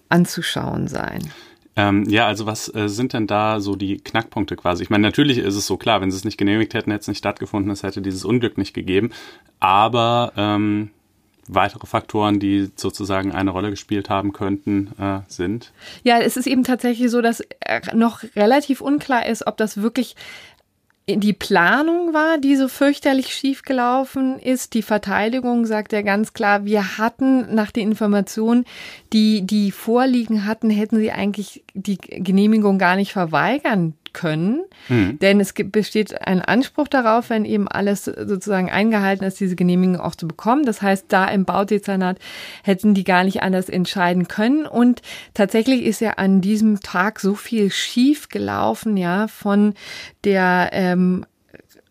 [0.08, 1.30] anzuschauen sein.
[1.76, 4.82] Ähm, ja, also was äh, sind denn da so die Knackpunkte quasi?
[4.82, 7.08] Ich meine, natürlich ist es so klar, wenn sie es nicht genehmigt hätten, hätte es
[7.08, 9.10] nicht stattgefunden, es hätte dieses Unglück nicht gegeben.
[9.60, 10.90] Aber ähm,
[11.54, 15.72] weitere Faktoren, die sozusagen eine Rolle gespielt haben könnten, äh, sind?
[16.02, 20.16] Ja, es ist eben tatsächlich so, dass äh, noch relativ unklar ist, ob das wirklich
[21.08, 24.74] die Planung war, die so fürchterlich schiefgelaufen ist.
[24.74, 28.64] Die Verteidigung sagt ja ganz klar, wir hatten nach den Informationen,
[29.12, 34.62] die die vorliegen hatten, hätten sie eigentlich die Genehmigung gar nicht verweigern können.
[34.88, 35.18] Mhm.
[35.18, 40.00] Denn es gibt, besteht ein Anspruch darauf, wenn eben alles sozusagen eingehalten ist, diese Genehmigung
[40.00, 40.64] auch zu bekommen.
[40.64, 42.18] Das heißt, da im Baudezernat
[42.62, 44.66] hätten die gar nicht anders entscheiden können.
[44.66, 45.02] Und
[45.34, 49.74] tatsächlich ist ja an diesem Tag so viel schief gelaufen, ja, von
[50.24, 51.24] der ähm,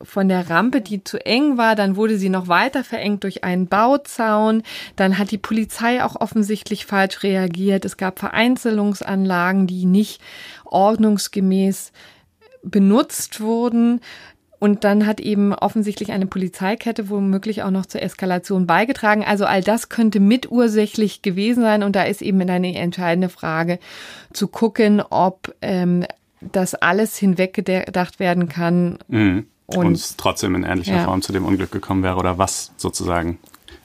[0.01, 3.67] von der Rampe, die zu eng war, dann wurde sie noch weiter verengt durch einen
[3.67, 4.63] Bauzaun.
[4.95, 7.86] Dann hat die Polizei auch offensichtlich falsch reagiert.
[7.86, 10.21] Es gab Vereinzelungsanlagen, die nicht
[10.69, 11.91] ordnungsgemäß
[12.63, 14.01] benutzt wurden.
[14.60, 19.23] Und dann hat eben offensichtlich eine Polizeikette womöglich auch noch zur Eskalation beigetragen.
[19.23, 21.82] Also all das könnte mitursächlich gewesen sein.
[21.82, 23.79] Und da ist eben eine entscheidende Frage
[24.34, 26.05] zu gucken, ob ähm,
[26.41, 28.99] das alles hinweggedacht werden kann.
[29.08, 29.47] Mhm.
[29.65, 31.03] Und, und trotzdem in ähnlicher ja.
[31.05, 33.39] Form zu dem Unglück gekommen wäre oder was sozusagen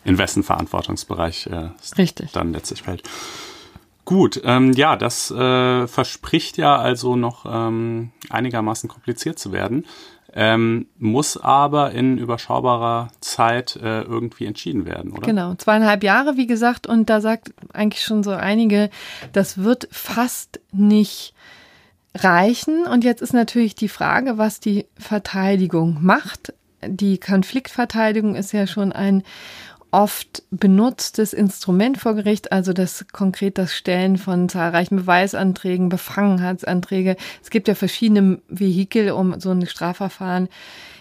[0.04, 2.32] in wessen Verantwortungsbereich äh, Richtig.
[2.32, 3.02] dann letztlich fällt.
[4.04, 9.86] Gut, ähm, ja, das äh, verspricht ja also noch ähm, einigermaßen kompliziert zu werden,
[10.34, 15.26] ähm, muss aber in überschaubarer Zeit äh, irgendwie entschieden werden, oder?
[15.26, 18.90] Genau, zweieinhalb Jahre, wie gesagt, und da sagt eigentlich schon so einige,
[19.32, 21.34] das wird fast nicht
[22.14, 22.86] reichen.
[22.86, 26.52] Und jetzt ist natürlich die Frage, was die Verteidigung macht.
[26.86, 29.22] Die Konfliktverteidigung ist ja schon ein
[29.94, 37.16] oft benutztes Instrument vor Gericht, also das konkret das Stellen von zahlreichen Beweisanträgen, Befangenheitsanträge.
[37.40, 40.48] Es gibt ja verschiedene Vehikel, um so ein Strafverfahren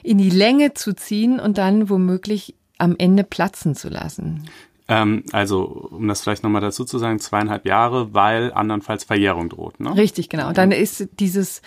[0.04, 4.48] in die Länge zu ziehen und dann womöglich am Ende platzen zu lassen.
[4.88, 9.80] Ähm, also, um das vielleicht nochmal dazu zu sagen, zweieinhalb Jahre, weil andernfalls Verjährung droht.
[9.80, 9.96] Ne?
[9.96, 10.50] Richtig, genau.
[10.50, 11.64] Und dann ist dieses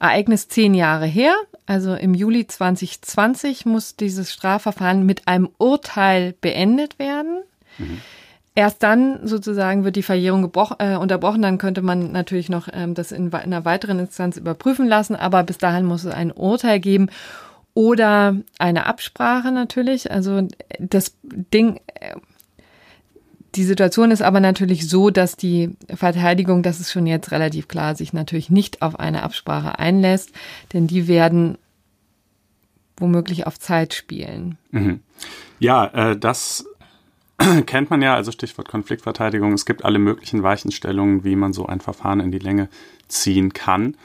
[0.00, 1.34] Ereignis zehn Jahre her.
[1.66, 7.42] Also im Juli 2020 muss dieses Strafverfahren mit einem Urteil beendet werden.
[7.78, 8.00] Mhm.
[8.54, 11.42] Erst dann sozusagen wird die Verjährung äh, unterbrochen.
[11.42, 15.14] Dann könnte man natürlich noch ähm, das in, in einer weiteren Instanz überprüfen lassen.
[15.14, 17.08] Aber bis dahin muss es ein Urteil geben
[17.74, 20.10] oder eine Absprache natürlich.
[20.10, 20.48] Also
[20.80, 22.16] das Ding äh,
[23.54, 27.94] die Situation ist aber natürlich so, dass die Verteidigung, das ist schon jetzt relativ klar,
[27.94, 30.32] sich natürlich nicht auf eine Absprache einlässt,
[30.72, 31.56] denn die werden
[32.96, 34.58] womöglich auf Zeit spielen.
[34.70, 35.00] Mhm.
[35.58, 36.66] Ja, äh, das
[37.66, 39.52] kennt man ja, also Stichwort Konfliktverteidigung.
[39.52, 42.68] Es gibt alle möglichen Weichenstellungen, wie man so ein Verfahren in die Länge
[43.06, 43.96] ziehen kann.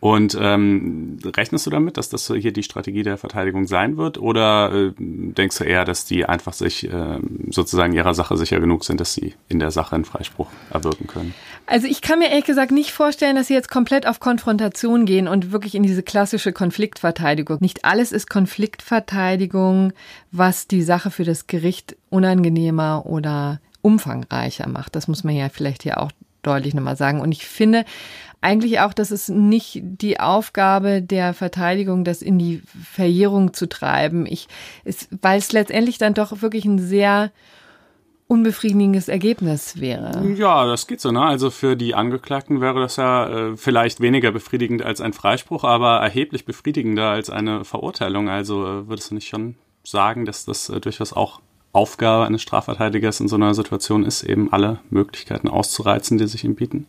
[0.00, 4.16] Und ähm, rechnest du damit, dass das hier die Strategie der Verteidigung sein wird?
[4.16, 7.18] Oder äh, denkst du eher, dass die einfach sich äh,
[7.50, 11.34] sozusagen ihrer Sache sicher genug sind, dass sie in der Sache einen Freispruch erwirken können?
[11.66, 15.28] Also ich kann mir ehrlich gesagt nicht vorstellen, dass sie jetzt komplett auf Konfrontation gehen
[15.28, 17.58] und wirklich in diese klassische Konfliktverteidigung.
[17.60, 19.92] Nicht alles ist Konfliktverteidigung,
[20.32, 24.96] was die Sache für das Gericht unangenehmer oder umfangreicher macht.
[24.96, 26.10] Das muss man ja vielleicht hier auch
[26.42, 27.20] deutlich nochmal sagen.
[27.20, 27.84] Und ich finde,
[28.40, 34.26] eigentlich auch, dass es nicht die Aufgabe der Verteidigung, das in die Verjährung zu treiben.
[34.26, 34.48] Ich,
[34.84, 37.30] es, weil es letztendlich dann doch wirklich ein sehr
[38.30, 40.24] unbefriedigendes Ergebnis wäre.
[40.36, 41.20] Ja, das geht so, ne?
[41.20, 45.96] Also für die Angeklagten wäre das ja äh, vielleicht weniger befriedigend als ein Freispruch, aber
[45.96, 48.28] erheblich befriedigender als eine Verurteilung.
[48.28, 51.40] Also äh, würdest du nicht schon sagen, dass das äh, durchaus auch
[51.72, 56.54] Aufgabe eines Strafverteidigers in so einer Situation ist, eben alle Möglichkeiten auszureizen, die sich ihm
[56.54, 56.86] bieten?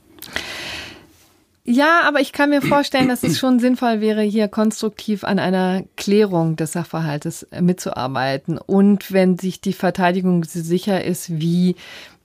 [1.63, 5.83] Ja, aber ich kann mir vorstellen, dass es schon sinnvoll wäre, hier konstruktiv an einer
[5.95, 8.57] Klärung des Sachverhaltes mitzuarbeiten.
[8.57, 11.75] Und wenn sich die Verteidigung sicher ist, wie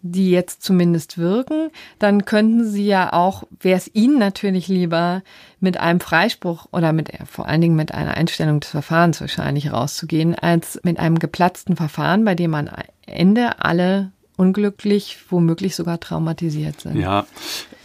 [0.01, 5.23] die jetzt zumindest wirken, dann könnten sie ja auch, wäre es ihnen natürlich lieber,
[5.61, 10.35] mit einem Freispruch oder mit vor allen Dingen mit einer Einstellung des Verfahrens wahrscheinlich rauszugehen,
[10.35, 12.69] als mit einem geplatzten Verfahren, bei dem am
[13.07, 16.97] Ende alle unglücklich, womöglich sogar traumatisiert sind.
[16.97, 17.27] Ja,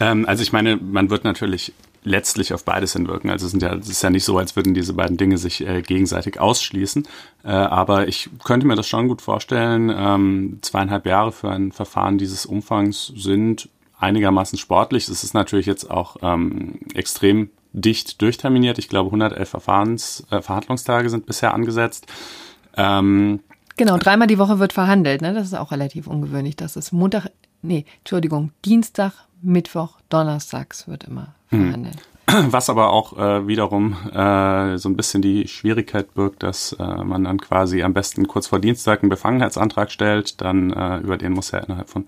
[0.02, 1.72] ähm, also ich meine, man wird natürlich
[2.04, 3.30] letztlich auf beides hinwirken.
[3.30, 5.82] Also es, ja, es ist ja nicht so, als würden diese beiden Dinge sich äh,
[5.82, 7.06] gegenseitig ausschließen.
[7.44, 9.92] Äh, aber ich könnte mir das schon gut vorstellen.
[9.94, 15.08] Ähm, zweieinhalb Jahre für ein Verfahren dieses Umfangs sind einigermaßen sportlich.
[15.08, 18.78] Es ist natürlich jetzt auch ähm, extrem dicht durchterminiert.
[18.78, 22.06] Ich glaube, 111 Verfahrens, äh, Verhandlungstage sind bisher angesetzt.
[22.76, 23.40] Ähm,
[23.76, 25.22] Genau, dreimal die Woche wird verhandelt.
[25.22, 25.32] Ne?
[25.32, 26.56] Das ist auch relativ ungewöhnlich.
[26.56, 27.28] Das ist Montag,
[27.62, 29.12] nee, Entschuldigung, Dienstag,
[29.42, 31.64] Mittwoch, Donnerstags wird immer hm.
[31.64, 31.96] verhandelt.
[32.50, 37.24] Was aber auch äh, wiederum äh, so ein bisschen die Schwierigkeit birgt, dass äh, man
[37.24, 41.52] dann quasi am besten kurz vor Dienstag einen Befangenheitsantrag stellt, dann äh, über den muss
[41.52, 42.06] er innerhalb von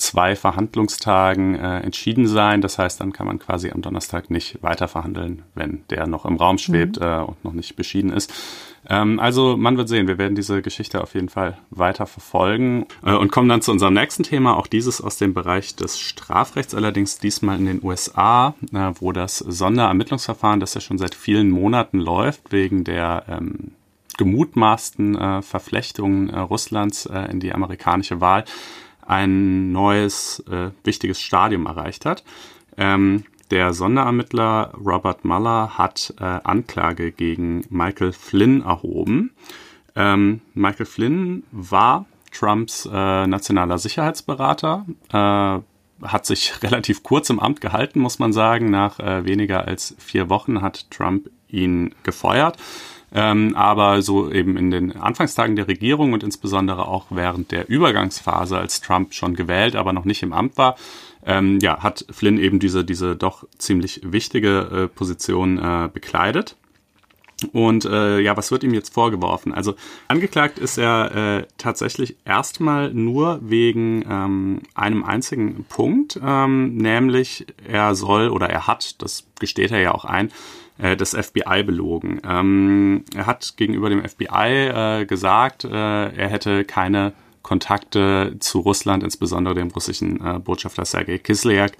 [0.00, 2.60] zwei Verhandlungstagen äh, entschieden sein.
[2.60, 6.36] Das heißt, dann kann man quasi am Donnerstag nicht weiter verhandeln, wenn der noch im
[6.36, 7.06] Raum schwebt mhm.
[7.06, 8.32] äh, und noch nicht beschieden ist.
[8.88, 13.12] Ähm, also man wird sehen, wir werden diese Geschichte auf jeden Fall weiter verfolgen äh,
[13.12, 17.18] und kommen dann zu unserem nächsten Thema, auch dieses aus dem Bereich des Strafrechts, allerdings
[17.18, 22.52] diesmal in den USA, äh, wo das Sonderermittlungsverfahren, das ja schon seit vielen Monaten läuft,
[22.52, 23.72] wegen der ähm,
[24.16, 28.44] gemutmaßten äh, Verflechtungen äh, Russlands in die amerikanische Wahl,
[29.10, 32.22] ein neues äh, wichtiges Stadium erreicht hat.
[32.76, 39.32] Ähm, der Sonderermittler Robert Mueller hat äh, Anklage gegen Michael Flynn erhoben.
[39.96, 47.60] Ähm, Michael Flynn war Trumps äh, nationaler Sicherheitsberater, äh, hat sich relativ kurz im Amt
[47.60, 48.70] gehalten, muss man sagen.
[48.70, 52.58] Nach äh, weniger als vier Wochen hat Trump ihn gefeuert.
[53.12, 58.56] Ähm, aber so eben in den Anfangstagen der Regierung und insbesondere auch während der Übergangsphase,
[58.56, 60.76] als Trump schon gewählt, aber noch nicht im Amt war,
[61.26, 66.56] ähm, ja, hat Flynn eben diese, diese doch ziemlich wichtige äh, Position äh, bekleidet.
[67.52, 69.54] Und äh, ja, was wird ihm jetzt vorgeworfen?
[69.54, 69.74] Also
[70.08, 77.94] angeklagt ist er äh, tatsächlich erstmal nur wegen ähm, einem einzigen Punkt, ähm, nämlich er
[77.94, 80.30] soll oder er hat, das gesteht er ja auch ein,
[80.78, 82.20] äh, das FBI belogen.
[82.28, 89.02] Ähm, er hat gegenüber dem FBI äh, gesagt, äh, er hätte keine Kontakte zu Russland,
[89.02, 91.72] insbesondere dem russischen äh, Botschafter Sergei Kislyak,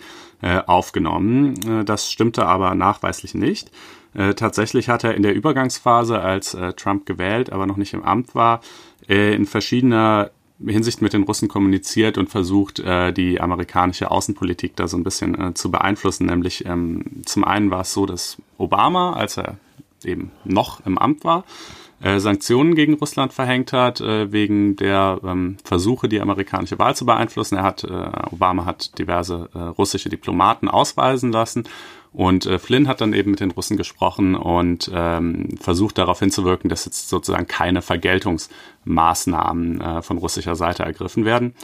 [0.42, 1.54] äh, aufgenommen.
[1.66, 3.70] Äh, das stimmte aber nachweislich nicht.
[4.14, 8.02] Äh, tatsächlich hat er in der Übergangsphase, als äh, Trump gewählt, aber noch nicht im
[8.02, 8.60] Amt war,
[9.08, 10.30] äh, in verschiedener
[10.64, 12.82] Hinsicht mit den Russen kommuniziert und versucht,
[13.16, 16.26] die amerikanische Außenpolitik da so ein bisschen zu beeinflussen.
[16.26, 19.56] Nämlich ähm, zum einen war es so, dass Obama, als er
[20.04, 21.44] eben noch im Amt war,
[22.02, 27.04] äh, Sanktionen gegen Russland verhängt hat, äh, wegen der ähm, Versuche, die amerikanische Wahl zu
[27.04, 27.56] beeinflussen.
[27.56, 31.64] Er hat, äh, Obama hat diverse äh, russische Diplomaten ausweisen lassen.
[32.12, 36.68] Und äh, Flynn hat dann eben mit den Russen gesprochen und ähm, versucht darauf hinzuwirken,
[36.68, 41.54] dass jetzt sozusagen keine Vergeltungsmaßnahmen äh, von russischer Seite ergriffen werden.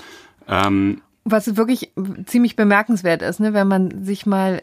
[0.48, 1.92] Ähm, Was wirklich
[2.26, 4.62] ziemlich bemerkenswert ist, ne, wenn man sich mal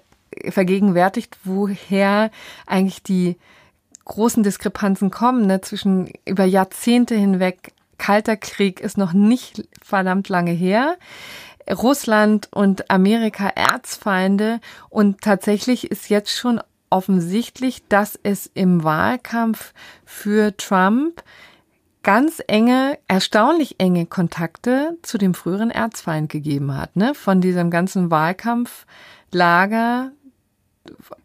[0.49, 2.31] vergegenwärtigt, woher
[2.65, 3.35] eigentlich die
[4.05, 7.73] großen Diskrepanzen kommen, ne, zwischen über Jahrzehnte hinweg.
[7.97, 10.97] Kalter Krieg ist noch nicht verdammt lange her.
[11.69, 19.73] Russland und Amerika Erzfeinde und tatsächlich ist jetzt schon offensichtlich, dass es im Wahlkampf
[20.05, 21.23] für Trump
[22.03, 27.15] ganz enge, erstaunlich enge Kontakte zu dem früheren Erzfeind gegeben hat, ne?
[27.15, 30.11] Von diesem ganzen Wahlkampflager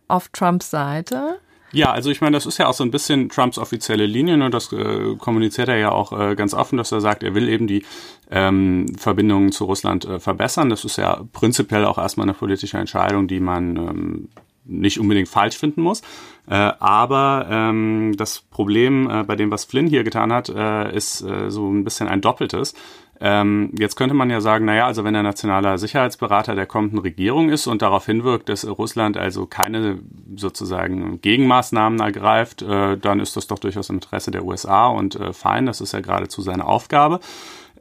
[0.07, 1.41] auf Trumps Seite.
[1.71, 4.55] Ja, also ich meine, das ist ja auch so ein bisschen Trumps offizielle Linie und
[4.55, 7.67] das äh, kommuniziert er ja auch äh, ganz offen, dass er sagt, er will eben
[7.67, 7.85] die
[8.31, 10.71] ähm, Verbindungen zu Russland äh, verbessern.
[10.71, 14.29] Das ist ja prinzipiell auch erstmal eine politische Entscheidung, die man ähm,
[14.69, 16.03] nicht unbedingt falsch finden muss.
[16.49, 21.23] Äh, aber ähm, das Problem äh, bei dem, was Flynn hier getan hat, äh, ist
[21.23, 22.75] äh, so ein bisschen ein doppeltes.
[23.21, 27.49] Ähm, jetzt könnte man ja sagen, naja, also wenn der nationale Sicherheitsberater der kommenden Regierung
[27.49, 29.99] ist und darauf hinwirkt, dass Russland also keine
[30.37, 35.33] sozusagen Gegenmaßnahmen ergreift, äh, dann ist das doch durchaus im Interesse der USA und äh,
[35.33, 37.19] fein, das ist ja geradezu seine Aufgabe.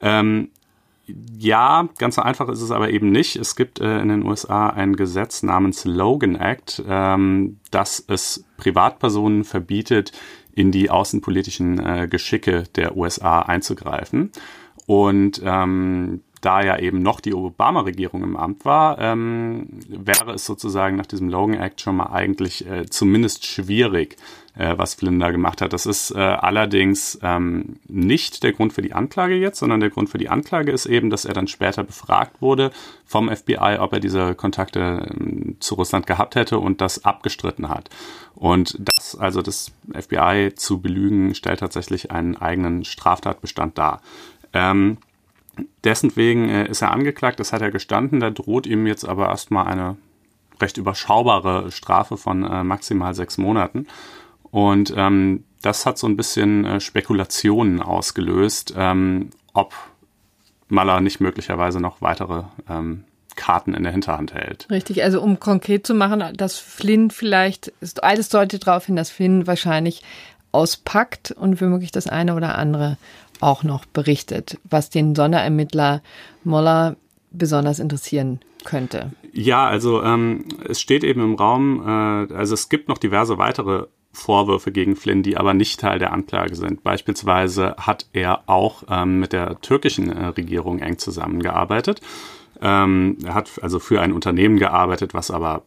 [0.01, 0.49] Ähm,
[1.37, 3.37] ja, ganz so einfach ist es aber eben nicht.
[3.37, 9.43] Es gibt äh, in den USA ein Gesetz namens Logan Act, ähm, das es Privatpersonen
[9.43, 10.11] verbietet,
[10.53, 14.31] in die außenpolitischen äh, Geschicke der USA einzugreifen.
[14.87, 20.95] Und ähm, da ja eben noch die Obama-Regierung im Amt war, ähm, wäre es sozusagen
[20.95, 24.17] nach diesem Logan Act schon mal eigentlich äh, zumindest schwierig,
[24.55, 25.73] äh, was Flynn da gemacht hat.
[25.73, 30.09] Das ist äh, allerdings ähm, nicht der Grund für die Anklage jetzt, sondern der Grund
[30.09, 32.71] für die Anklage ist eben, dass er dann später befragt wurde
[33.05, 37.89] vom FBI, ob er diese Kontakte äh, zu Russland gehabt hätte und das abgestritten hat.
[38.35, 44.01] Und das, also das FBI zu belügen, stellt tatsächlich einen eigenen Straftatbestand dar.
[44.53, 44.97] Ähm,
[45.83, 49.27] dessen wegen äh, ist er angeklagt, das hat er gestanden, da droht ihm jetzt aber
[49.27, 49.97] erstmal eine
[50.61, 53.87] recht überschaubare Strafe von äh, maximal sechs Monaten.
[54.51, 59.73] Und ähm, das hat so ein bisschen äh, Spekulationen ausgelöst, ähm, ob
[60.69, 63.05] Maller nicht möglicherweise noch weitere ähm,
[63.35, 64.67] Karten in der Hinterhand hält.
[64.69, 69.47] Richtig, also um konkret zu machen, dass Flynn vielleicht, alles deutet darauf hin, dass Flynn
[69.47, 70.03] wahrscheinlich
[70.51, 72.97] auspackt und womöglich das eine oder andere
[73.41, 76.01] auch noch berichtet, was den Sonderermittler
[76.43, 76.95] Moller
[77.31, 79.11] besonders interessieren könnte.
[79.33, 83.85] Ja, also ähm, es steht eben im Raum, äh, also es gibt noch diverse weitere
[84.11, 86.83] Vorwürfe gegen Flynn, die aber nicht Teil der Anklage sind.
[86.83, 92.01] Beispielsweise hat er auch ähm, mit der türkischen äh, Regierung eng zusammengearbeitet.
[92.61, 95.63] Ähm, er hat also für ein Unternehmen gearbeitet, was aber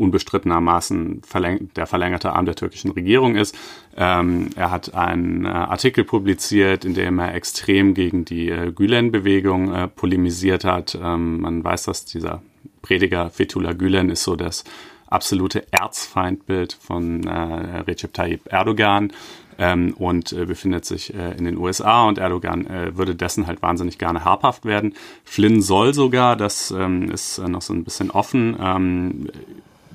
[0.00, 3.56] unbestrittenermaßen verläng der verlängerte Arm der türkischen Regierung ist.
[3.96, 9.72] Ähm, er hat einen äh, Artikel publiziert, in dem er extrem gegen die äh, Gülen-Bewegung
[9.72, 10.98] äh, polemisiert hat.
[11.00, 12.42] Ähm, man weiß, dass dieser
[12.82, 14.64] Prediger Fethullah Gülen ist so das
[15.06, 19.12] absolute Erzfeindbild von äh, Recep Tayyip Erdogan
[19.58, 23.98] ähm, und äh, befindet sich äh, in den USA und Erdogan würde dessen halt wahnsinnig
[23.98, 24.94] gerne habhaft werden.
[25.24, 29.28] Flynn soll sogar, das ähm, ist noch so ein bisschen offen, ähm,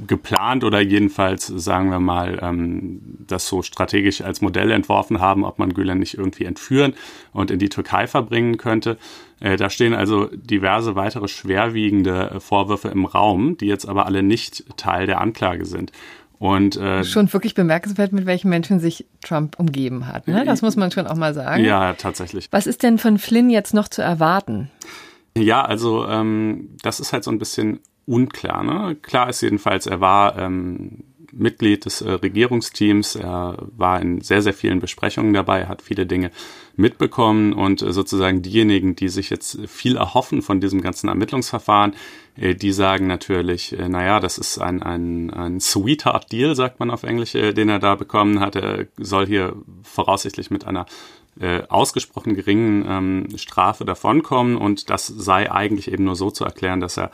[0.08, 5.60] geplant oder jedenfalls, sagen wir mal, ähm, das so strategisch als Modell entworfen haben, ob
[5.60, 6.94] man Gülen nicht irgendwie entführen
[7.32, 8.98] und in die Türkei verbringen könnte.
[9.40, 14.24] Äh, da stehen also diverse weitere schwerwiegende äh, Vorwürfe im Raum, die jetzt aber alle
[14.24, 15.92] nicht Teil der Anklage sind.
[16.38, 20.28] Und, äh, schon wirklich bemerkenswert, mit welchen Menschen sich Trump umgeben hat.
[20.28, 20.44] Ne?
[20.46, 21.64] Das muss man schon auch mal sagen.
[21.64, 22.50] Ja, tatsächlich.
[22.52, 24.70] Was ist denn von Flynn jetzt noch zu erwarten?
[25.38, 28.64] Ja, also ähm, das ist halt so ein bisschen unklar.
[28.64, 28.96] Ne?
[29.02, 31.04] Klar ist jedenfalls, er war ähm,
[31.36, 36.32] Mitglied des äh, Regierungsteams, er war in sehr, sehr vielen Besprechungen dabei, hat viele Dinge
[36.76, 41.94] mitbekommen und äh, sozusagen diejenigen, die sich jetzt viel erhoffen von diesem ganzen Ermittlungsverfahren,
[42.38, 47.04] äh, die sagen natürlich, äh, naja, das ist ein, ein, ein Sweetheart-Deal, sagt man auf
[47.04, 48.56] Englisch, äh, den er da bekommen hat.
[48.56, 50.86] Er soll hier voraussichtlich mit einer
[51.40, 56.80] äh, ausgesprochen geringen ähm, Strafe davonkommen und das sei eigentlich eben nur so zu erklären,
[56.80, 57.12] dass er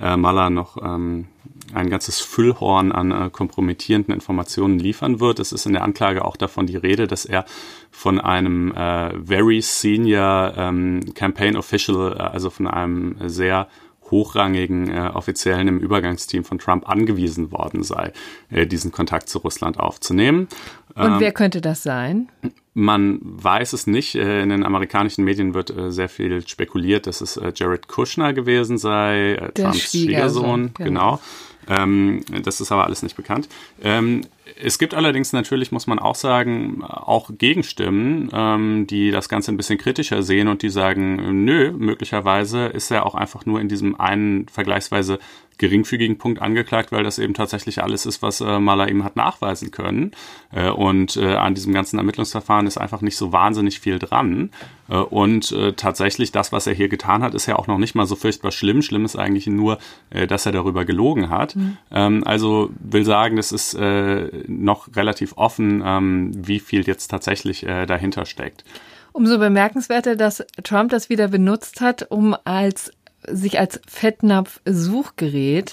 [0.00, 1.26] äh, Maller noch ähm,
[1.72, 5.38] ein ganzes Füllhorn an äh, kompromittierenden Informationen liefern wird.
[5.38, 7.44] Es ist in der Anklage auch davon die Rede, dass er
[7.90, 13.68] von einem äh, very senior ähm, Campaign Official, äh, also von einem sehr
[14.10, 18.12] hochrangigen äh, Offiziellen im Übergangsteam von Trump angewiesen worden sei,
[18.50, 20.48] äh, diesen Kontakt zu Russland aufzunehmen.
[20.94, 22.28] Und ähm, wer könnte das sein?
[22.74, 24.16] Man weiß es nicht.
[24.16, 28.32] Äh, in den amerikanischen Medien wird äh, sehr viel spekuliert, dass es äh, Jared Kushner
[28.32, 30.72] gewesen sei, Trumps Schwiegersohn.
[30.74, 31.20] Genau.
[31.68, 31.82] genau.
[31.82, 33.48] Ähm, das ist aber alles nicht bekannt.
[33.80, 34.22] Ähm,
[34.60, 39.56] es gibt allerdings natürlich, muss man auch sagen, auch Gegenstimmen, ähm, die das Ganze ein
[39.56, 43.98] bisschen kritischer sehen und die sagen, nö, möglicherweise ist er auch einfach nur in diesem
[43.98, 45.18] einen vergleichsweise
[45.58, 49.70] geringfügigen Punkt angeklagt, weil das eben tatsächlich alles ist, was äh, Maler ihm hat nachweisen
[49.70, 50.12] können.
[50.52, 54.50] Äh, und äh, an diesem ganzen Ermittlungsverfahren ist einfach nicht so wahnsinnig viel dran.
[54.88, 57.94] Äh, und äh, tatsächlich das, was er hier getan hat, ist ja auch noch nicht
[57.94, 58.82] mal so furchtbar schlimm.
[58.82, 59.78] Schlimm ist eigentlich nur,
[60.10, 61.54] äh, dass er darüber gelogen hat.
[61.54, 61.76] Mhm.
[61.92, 67.66] Ähm, also will sagen, das ist äh, noch relativ offen, ähm, wie viel jetzt tatsächlich
[67.66, 68.64] äh, dahinter steckt.
[69.12, 72.90] Umso bemerkenswerter, dass Trump das wieder benutzt hat, um als
[73.26, 75.72] sich als Fettnapf-Suchgerät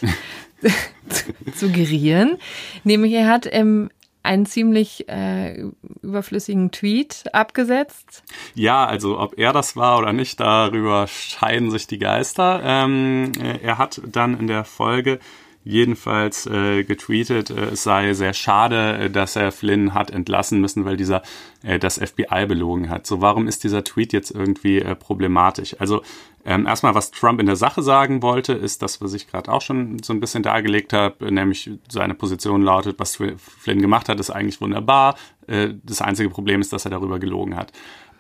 [1.10, 2.38] zu, zu gerieren.
[2.84, 3.90] Nämlich er hat im
[4.24, 5.64] einen ziemlich äh,
[6.02, 8.24] überflüssigen Tweet abgesetzt.
[8.54, 12.62] Ja, also ob er das war oder nicht, darüber scheiden sich die Geister.
[12.64, 13.32] Ähm,
[13.64, 15.20] er hat dann in der Folge
[15.64, 20.86] jedenfalls äh, getweetet, äh, es sei sehr schade, äh, dass er Flynn hat entlassen müssen,
[20.86, 21.22] weil dieser
[21.64, 23.06] äh, das FBI belogen hat.
[23.06, 25.76] So, warum ist dieser Tweet jetzt irgendwie äh, problematisch?
[25.80, 26.02] Also
[26.44, 29.62] ähm, erstmal, was Trump in der Sache sagen wollte, ist das, was ich gerade auch
[29.62, 34.32] schon so ein bisschen dargelegt habe, nämlich seine Position lautet, was Flynn gemacht hat, ist
[34.32, 35.16] eigentlich wunderbar.
[35.48, 37.72] Äh, das einzige Problem ist, dass er darüber gelogen hat.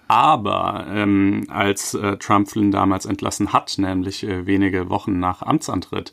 [0.08, 6.12] Aber ähm, als äh, Trump Flynn damals entlassen hat, nämlich äh, wenige Wochen nach Amtsantritt,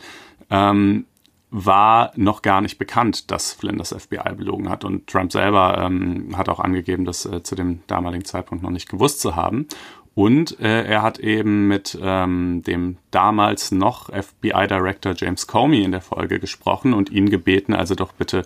[0.51, 1.05] ähm,
[1.51, 4.85] war noch gar nicht bekannt, dass Flynn das FBI belogen hat.
[4.85, 8.89] Und Trump selber ähm, hat auch angegeben, das äh, zu dem damaligen Zeitpunkt noch nicht
[8.89, 9.67] gewusst zu haben.
[10.15, 16.01] Und äh, er hat eben mit ähm, dem damals noch FBI-Director James Comey in der
[16.01, 18.43] Folge gesprochen und ihn gebeten, also doch bitte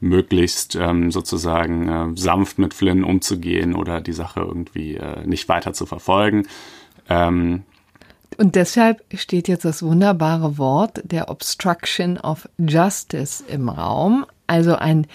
[0.00, 5.72] möglichst ähm, sozusagen äh, sanft mit Flynn umzugehen oder die Sache irgendwie äh, nicht weiter
[5.72, 6.46] zu verfolgen.
[7.08, 7.62] Ähm,
[8.36, 14.26] und deshalb steht jetzt das wunderbare Wort der Obstruction of Justice im Raum.
[14.46, 15.06] Also ein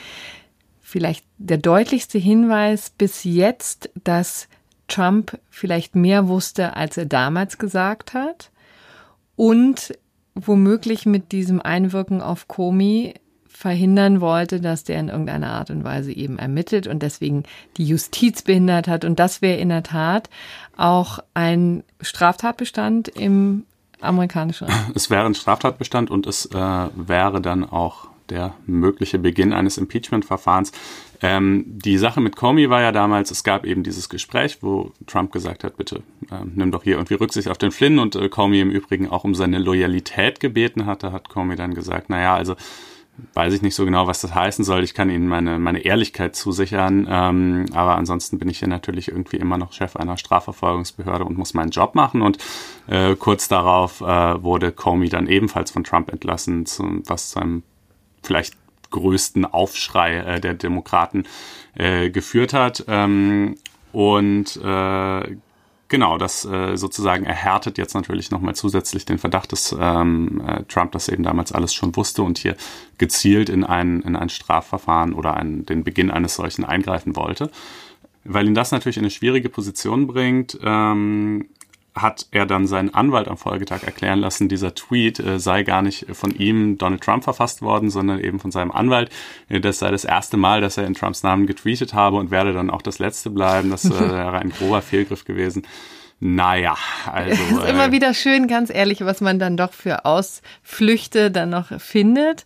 [0.79, 4.47] vielleicht der deutlichste Hinweis bis jetzt, dass
[4.87, 8.51] Trump vielleicht mehr wusste, als er damals gesagt hat
[9.35, 9.93] und
[10.33, 13.13] womöglich mit diesem Einwirken auf Comey
[13.59, 17.43] verhindern wollte, dass der in irgendeiner Art und Weise eben ermittelt und deswegen
[17.75, 19.03] die Justiz behindert hat.
[19.03, 20.29] Und das wäre in der Tat
[20.77, 23.65] auch ein Straftatbestand im
[23.99, 24.69] amerikanischen.
[24.95, 30.71] Es wäre ein Straftatbestand und es äh, wäre dann auch der mögliche Beginn eines Impeachment-Verfahrens.
[31.21, 35.33] Ähm, die Sache mit Comey war ja damals, es gab eben dieses Gespräch, wo Trump
[35.33, 35.97] gesagt hat, bitte
[36.31, 39.25] äh, nimm doch hier irgendwie Rücksicht auf den Flynn und äh, Comey im Übrigen auch
[39.25, 42.55] um seine Loyalität gebeten hatte, hat Comey dann gesagt, naja, also
[43.33, 44.83] weiß ich nicht so genau, was das heißen soll.
[44.83, 49.37] Ich kann Ihnen meine, meine Ehrlichkeit zusichern, ähm, aber ansonsten bin ich hier natürlich irgendwie
[49.37, 52.21] immer noch Chef einer Strafverfolgungsbehörde und muss meinen Job machen.
[52.21, 52.37] Und
[52.87, 57.63] äh, kurz darauf äh, wurde Comey dann ebenfalls von Trump entlassen, zu, was zu einem
[58.23, 58.55] vielleicht
[58.91, 61.25] größten Aufschrei äh, der Demokraten
[61.75, 62.85] äh, geführt hat.
[62.87, 63.55] Ähm,
[63.91, 65.35] und äh,
[65.89, 70.93] genau, das äh, sozusagen erhärtet jetzt natürlich nochmal zusätzlich den Verdacht, dass ähm, äh, Trump
[70.93, 72.55] das eben damals alles schon wusste und hier
[72.97, 77.51] gezielt in ein, in ein Strafverfahren oder ein, den Beginn eines solchen eingreifen wollte.
[78.23, 81.47] Weil ihn das natürlich in eine schwierige Position bringt, ähm,
[81.95, 86.05] hat er dann seinen Anwalt am Folgetag erklären lassen, dieser Tweet äh, sei gar nicht
[86.13, 89.09] von ihm, Donald Trump, verfasst worden, sondern eben von seinem Anwalt.
[89.49, 92.53] Äh, das sei das erste Mal, dass er in Trumps Namen getweetet habe und werde
[92.53, 93.69] dann auch das letzte bleiben.
[93.71, 95.63] Das äh, wäre ein grober Fehlgriff gewesen.
[96.21, 96.75] Naja,
[97.05, 97.31] also.
[97.31, 101.49] Es ist immer äh, wieder schön, ganz ehrlich, was man dann doch für Ausflüchte dann
[101.49, 102.43] noch findet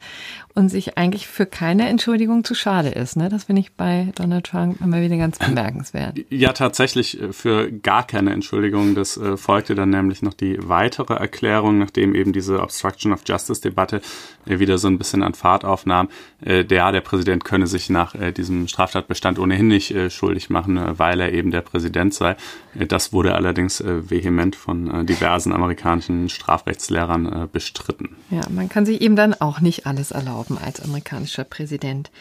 [0.55, 3.17] und sich eigentlich für keine Entschuldigung zu schade ist.
[3.17, 3.29] Ne?
[3.29, 6.19] Das finde ich bei Donald Trump immer wieder ganz bemerkenswert.
[6.29, 8.93] Ja, tatsächlich äh, für gar keine Entschuldigung.
[8.93, 13.61] Das äh, folgte dann nämlich noch die weitere Erklärung, nachdem eben diese Obstruction of Justice
[13.61, 14.01] Debatte
[14.45, 16.09] äh, wieder so ein bisschen an Fahrt aufnahm.
[16.41, 20.79] Äh, der, der Präsident könne sich nach äh, diesem Straftatbestand ohnehin nicht äh, schuldig machen,
[20.99, 22.35] weil er eben der Präsident sei.
[22.75, 28.15] Das wurde allerdings vehement von diversen amerikanischen Strafrechtslehrern bestritten.
[28.31, 32.11] Ja, man kann sich eben dann auch nicht alles erlauben erlauben als amerikanischer Präsident.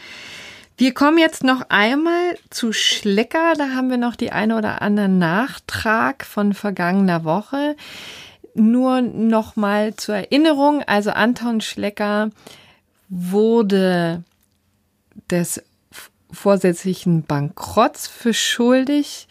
[0.77, 3.55] Wir kommen jetzt noch einmal zu Schlecker.
[3.57, 7.77] Da haben wir noch die eine oder andere Nachtrag von vergangener Woche.
[8.55, 10.83] Nur noch mal zur Erinnerung.
[10.83, 12.31] Also Anton Schlecker
[13.09, 14.25] wurde
[15.31, 15.63] des
[16.31, 19.29] vorsätzlichen Bankrotts für schuldig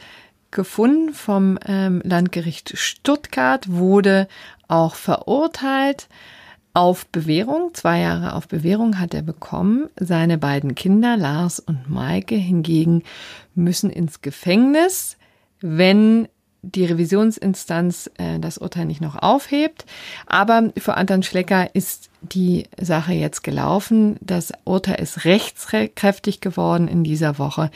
[0.52, 4.28] gefunden vom ähm, Landgericht Stuttgart, wurde
[4.68, 6.08] auch verurteilt,
[6.74, 9.90] auf Bewährung, zwei Jahre auf Bewährung hat er bekommen.
[10.00, 13.04] Seine beiden Kinder, Lars und Maike, hingegen
[13.56, 15.18] müssen ins Gefängnis,
[15.60, 16.28] wenn
[16.64, 19.86] die Revisionsinstanz äh, das Urteil nicht noch aufhebt.
[20.28, 24.18] Aber für Anton Schlecker ist die Sache jetzt gelaufen.
[24.22, 27.72] Das Urteil ist rechtskräftig geworden in dieser Woche,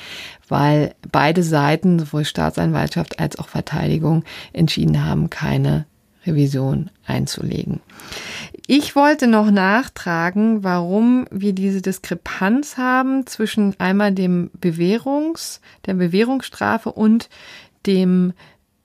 [0.48, 4.24] weil beide Seiten, sowohl Staatsanwaltschaft als auch Verteidigung,
[4.54, 5.86] entschieden haben, keine
[6.26, 7.82] Revision einzulegen.
[8.68, 16.91] Ich wollte noch nachtragen, warum wir diese Diskrepanz haben zwischen einmal dem Bewährungs, der Bewährungsstrafe
[16.91, 17.30] und
[17.86, 18.34] dem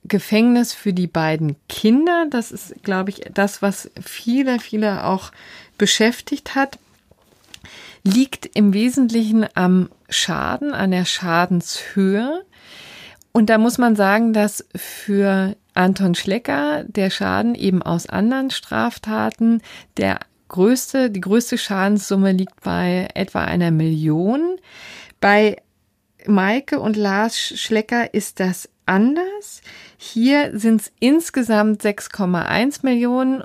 [0.03, 2.27] Gefängnis für die beiden Kinder.
[2.29, 5.31] Das ist, glaube ich, das, was viele, viele auch
[5.77, 6.77] beschäftigt hat.
[8.03, 12.43] liegt im Wesentlichen am Schaden, an der Schadenshöhe.
[13.31, 19.61] Und da muss man sagen, dass für Anton Schlecker der Schaden eben aus anderen Straftaten
[19.97, 20.19] der
[20.49, 24.57] größte, die größte Schadenssumme liegt bei etwa einer Million.
[25.21, 25.61] Bei
[26.27, 29.61] Maike und Lars Schlecker ist das anders.
[29.97, 33.43] Hier sind es insgesamt 6,1 Millionen,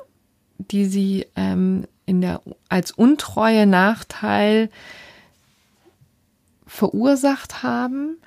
[0.58, 4.68] die sie ähm, in der, als untreue Nachteil
[6.66, 8.18] verursacht haben.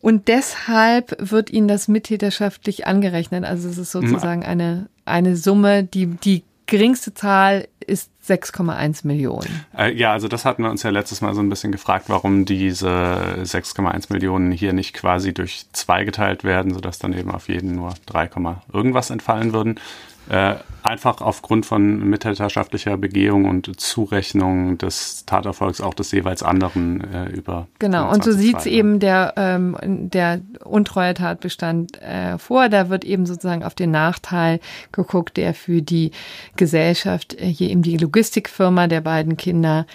[0.00, 3.44] Und deshalb wird ihnen das mittäterschaftlich angerechnet.
[3.44, 9.64] Also es ist sozusagen eine, eine Summe, die, die geringste Zahl ist 6,1 Millionen.
[9.76, 12.44] Äh, ja, also das hatten wir uns ja letztes Mal so ein bisschen gefragt, warum
[12.44, 17.76] diese 6,1 Millionen hier nicht quasi durch zwei geteilt werden, sodass dann eben auf jeden
[17.76, 18.30] nur 3,
[18.72, 19.80] irgendwas entfallen würden.
[20.28, 20.56] Äh,
[20.86, 27.66] einfach aufgrund von mittäterschaftlicher Begehung und Zurechnung des Taterfolgs auch des jeweils anderen äh, über.
[27.78, 32.68] Genau, und so sieht eben der, ähm, der untreue Tatbestand äh, vor.
[32.68, 34.60] Da wird eben sozusagen auf den Nachteil
[34.92, 36.12] geguckt, der für die
[36.56, 39.86] Gesellschaft, äh, hier eben die Logistikfirma der beiden Kinder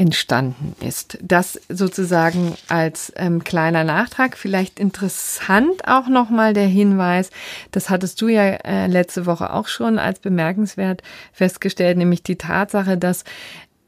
[0.00, 1.18] entstanden ist.
[1.20, 4.38] Das sozusagen als ähm, kleiner Nachtrag.
[4.38, 7.28] Vielleicht interessant auch nochmal der Hinweis,
[7.70, 11.02] das hattest du ja äh, letzte Woche auch schon als bemerkenswert
[11.34, 13.24] festgestellt, nämlich die Tatsache, dass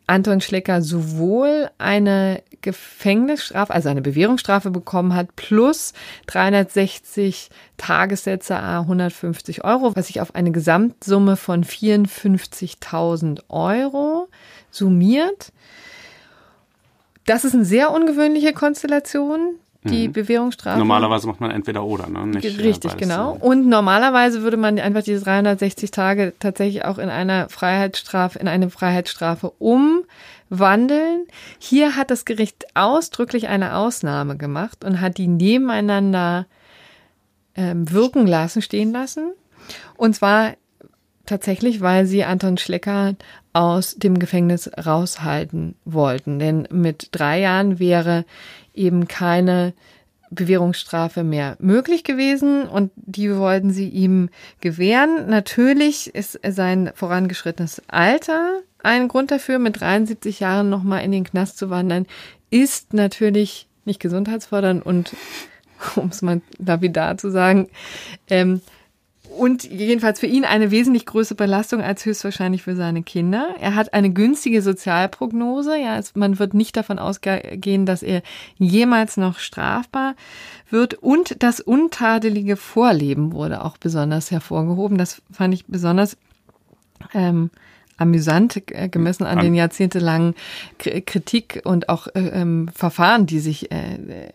[0.07, 5.95] Anton Schlecker sowohl eine Gefängnisstrafe, also eine Bewährungsstrafe bekommen hat, plus
[6.27, 7.49] 360
[7.79, 14.29] Tagessätze a 150 Euro, was sich auf eine Gesamtsumme von 54.000 Euro
[14.71, 15.53] summiert.
[17.27, 19.57] Das ist eine sehr ungewöhnliche Konstellation.
[19.85, 20.13] Die mhm.
[20.13, 20.79] Bewährungsstrafe.
[20.79, 22.25] Normalerweise macht man entweder oder, ne?
[22.25, 23.37] Nicht, äh, Richtig, genau.
[23.41, 28.71] Und normalerweise würde man einfach diese 360 Tage tatsächlich auch in einer Freiheitsstrafe, in eine
[28.71, 31.27] Freiheitsstrafe umwandeln.
[31.59, 36.47] Hier hat das Gericht ausdrücklich eine Ausnahme gemacht und hat die nebeneinander
[37.57, 39.33] ähm, wirken lassen, stehen lassen.
[39.97, 40.53] Und zwar
[41.33, 43.15] tatsächlich, weil sie Anton Schlecker
[43.55, 46.39] aus dem Gefängnis raushalten wollten.
[46.39, 48.27] Denn mit drei Jahren wäre
[48.75, 49.73] eben keine
[50.31, 54.29] Bewährungsstrafe mehr möglich gewesen und die wollten sie ihm
[54.61, 55.29] gewähren.
[55.29, 61.57] Natürlich ist sein vorangeschrittenes Alter ein Grund dafür, mit 73 Jahren nochmal in den Knast
[61.57, 62.07] zu wandern,
[62.51, 65.15] ist natürlich nicht gesundheitsfördernd und,
[65.97, 67.69] um es mal lapidar zu sagen,
[68.29, 68.61] ähm,
[69.39, 73.55] und jedenfalls für ihn eine wesentlich größere Belastung als höchstwahrscheinlich für seine Kinder.
[73.61, 75.77] Er hat eine günstige Sozialprognose.
[75.79, 78.23] Ja, es, man wird nicht davon ausgehen, dass er
[78.59, 80.15] jemals noch strafbar
[80.71, 80.95] wird.
[80.95, 84.99] Und das untadelige Vorleben wurde auch besonders hervorgehoben.
[84.99, 86.17] Das fand ich besonders
[87.15, 87.51] ähm,
[87.97, 90.35] amüsant äh, gemessen an den jahrzehntelangen
[90.79, 94.33] Kritik und auch äh, ähm, Verfahren, die sich äh,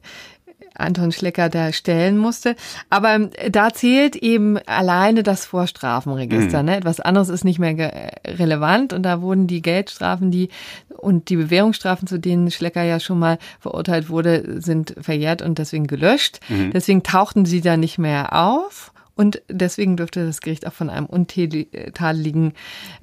[0.80, 2.56] Anton Schlecker da stellen musste.
[2.90, 6.60] Aber ähm, da zählt eben alleine das Vorstrafenregister.
[6.62, 6.66] Mhm.
[6.66, 6.78] Ne?
[6.78, 10.50] Etwas anderes ist nicht mehr relevant und da wurden die Geldstrafen, die
[10.90, 15.88] und die Bewährungsstrafen, zu denen Schlecker ja schon mal verurteilt wurde, sind verjährt und deswegen
[15.88, 16.40] gelöscht.
[16.50, 16.72] Mhm.
[16.72, 18.92] Deswegen tauchten sie da nicht mehr auf.
[19.18, 22.54] Und deswegen dürfte das Gericht auch von einem untadeligen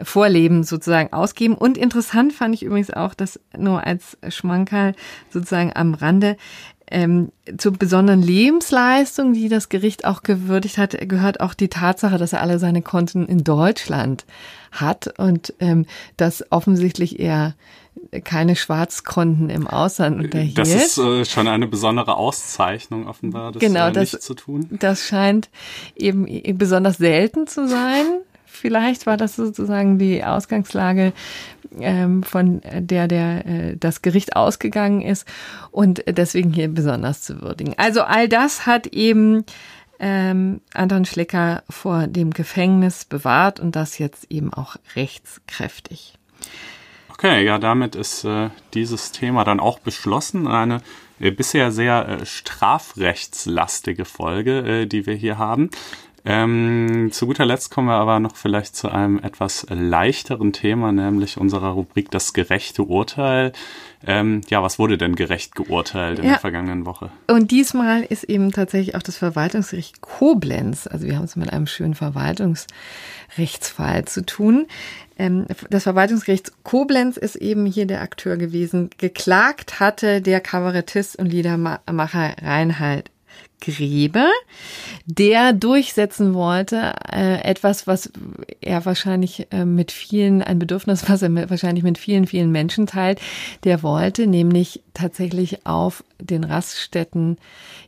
[0.00, 1.56] Vorleben sozusagen ausgeben.
[1.56, 4.94] Und interessant fand ich übrigens auch, dass nur als Schmankerl
[5.30, 6.36] sozusagen am Rande,
[6.90, 12.32] ähm, zur besonderen Lebensleistung, die das Gericht auch gewürdigt hat, gehört auch die Tatsache, dass
[12.32, 14.24] er alle seine Konten in Deutschland
[14.72, 17.54] hat und ähm, dass offensichtlich er
[18.24, 20.58] keine Schwarzkonten im Ausland unterhielt.
[20.58, 24.68] Das ist äh, schon eine besondere Auszeichnung offenbar, das genau, äh, das, zu tun.
[24.70, 25.48] Das scheint
[25.96, 26.26] eben
[26.58, 28.04] besonders selten zu sein.
[28.56, 31.12] Vielleicht war das sozusagen die Ausgangslage,
[31.80, 35.26] ähm, von der der äh, das Gericht ausgegangen ist
[35.70, 37.74] und deswegen hier besonders zu würdigen.
[37.76, 39.44] Also all das hat eben
[39.98, 46.14] ähm, Anton Schlecker vor dem Gefängnis bewahrt und das jetzt eben auch rechtskräftig.
[47.08, 50.48] Okay, ja, damit ist äh, dieses Thema dann auch beschlossen.
[50.48, 50.80] Eine
[51.20, 55.70] äh, bisher sehr äh, strafrechtslastige Folge, äh, die wir hier haben.
[56.26, 61.36] Ähm, zu guter Letzt kommen wir aber noch vielleicht zu einem etwas leichteren Thema, nämlich
[61.36, 63.52] unserer Rubrik Das gerechte Urteil.
[64.06, 66.30] Ähm, ja, was wurde denn gerecht geurteilt in ja.
[66.32, 67.10] der vergangenen Woche?
[67.26, 71.66] Und diesmal ist eben tatsächlich auch das Verwaltungsgericht Koblenz, also wir haben es mit einem
[71.66, 74.66] schönen Verwaltungsrechtsfall zu tun.
[75.18, 78.88] Ähm, das Verwaltungsgericht Koblenz ist eben hier der Akteur gewesen.
[78.96, 83.10] Geklagt hatte der Kabarettist und Liedermacher Reinhard
[83.60, 84.26] Grebe,
[85.06, 88.10] der durchsetzen wollte, äh, etwas, was
[88.60, 92.86] er wahrscheinlich äh, mit vielen, ein Bedürfnis, was er mit, wahrscheinlich mit vielen, vielen Menschen
[92.86, 93.20] teilt,
[93.64, 97.38] der wollte nämlich tatsächlich auf den Raststätten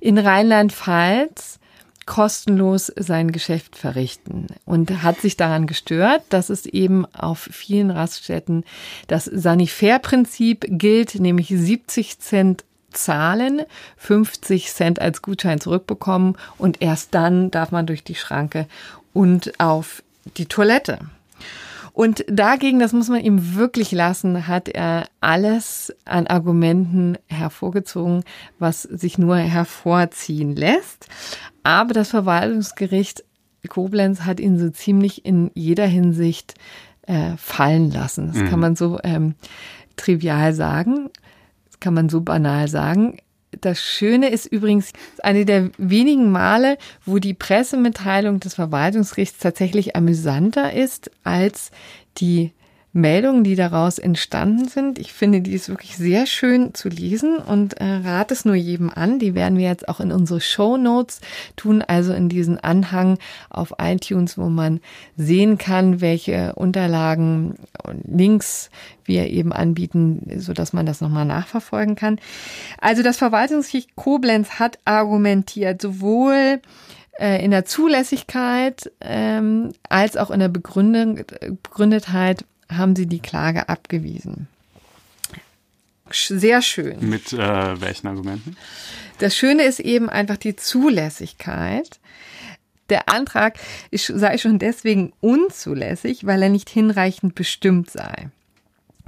[0.01, 1.59] in Rheinland-Pfalz
[2.07, 8.65] kostenlos sein Geschäft verrichten und hat sich daran gestört, dass es eben auf vielen Raststätten
[9.09, 12.65] das Sanifair-Prinzip gilt, nämlich 70 Cent
[12.97, 13.63] zahlen,
[13.97, 18.67] 50 Cent als Gutschein zurückbekommen und erst dann darf man durch die Schranke
[19.13, 20.03] und auf
[20.37, 20.99] die Toilette.
[21.93, 28.23] Und dagegen, das muss man ihm wirklich lassen, hat er alles an Argumenten hervorgezogen,
[28.59, 31.09] was sich nur hervorziehen lässt.
[31.63, 33.25] Aber das Verwaltungsgericht
[33.67, 36.55] Koblenz hat ihn so ziemlich in jeder Hinsicht
[37.03, 38.29] äh, fallen lassen.
[38.29, 38.49] Das mhm.
[38.49, 39.35] kann man so ähm,
[39.97, 41.11] trivial sagen
[41.81, 43.19] kann man so banal sagen.
[43.61, 50.73] Das Schöne ist übrigens eine der wenigen Male, wo die Pressemitteilung des Verwaltungsgerichts tatsächlich amüsanter
[50.73, 51.71] ist als
[52.19, 52.53] die
[52.97, 54.99] Meldungen, die daraus entstanden sind.
[54.99, 58.91] Ich finde, die ist wirklich sehr schön zu lesen und äh, rate es nur jedem
[58.91, 59.19] an.
[59.19, 61.21] Die werden wir jetzt auch in unsere Show Notes
[61.57, 63.19] tun, also in diesen Anhang
[63.51, 64.81] auf iTunes, wo man
[65.15, 68.71] sehen kann, welche Unterlagen und Links
[69.05, 72.19] wir eben anbieten, so dass man das nochmal nachverfolgen kann.
[72.81, 76.61] Also das Verwaltungsgericht Koblenz hat argumentiert, sowohl
[77.19, 84.49] äh, in der Zulässigkeit ähm, als auch in der Begründetheit haben sie die Klage abgewiesen.
[86.11, 87.09] Sehr schön.
[87.09, 88.57] Mit äh, welchen Argumenten?
[89.19, 91.99] Das Schöne ist eben einfach die Zulässigkeit.
[92.91, 93.59] Der Antrag
[93.91, 98.29] ist, sei schon deswegen unzulässig, weil er nicht hinreichend bestimmt sei,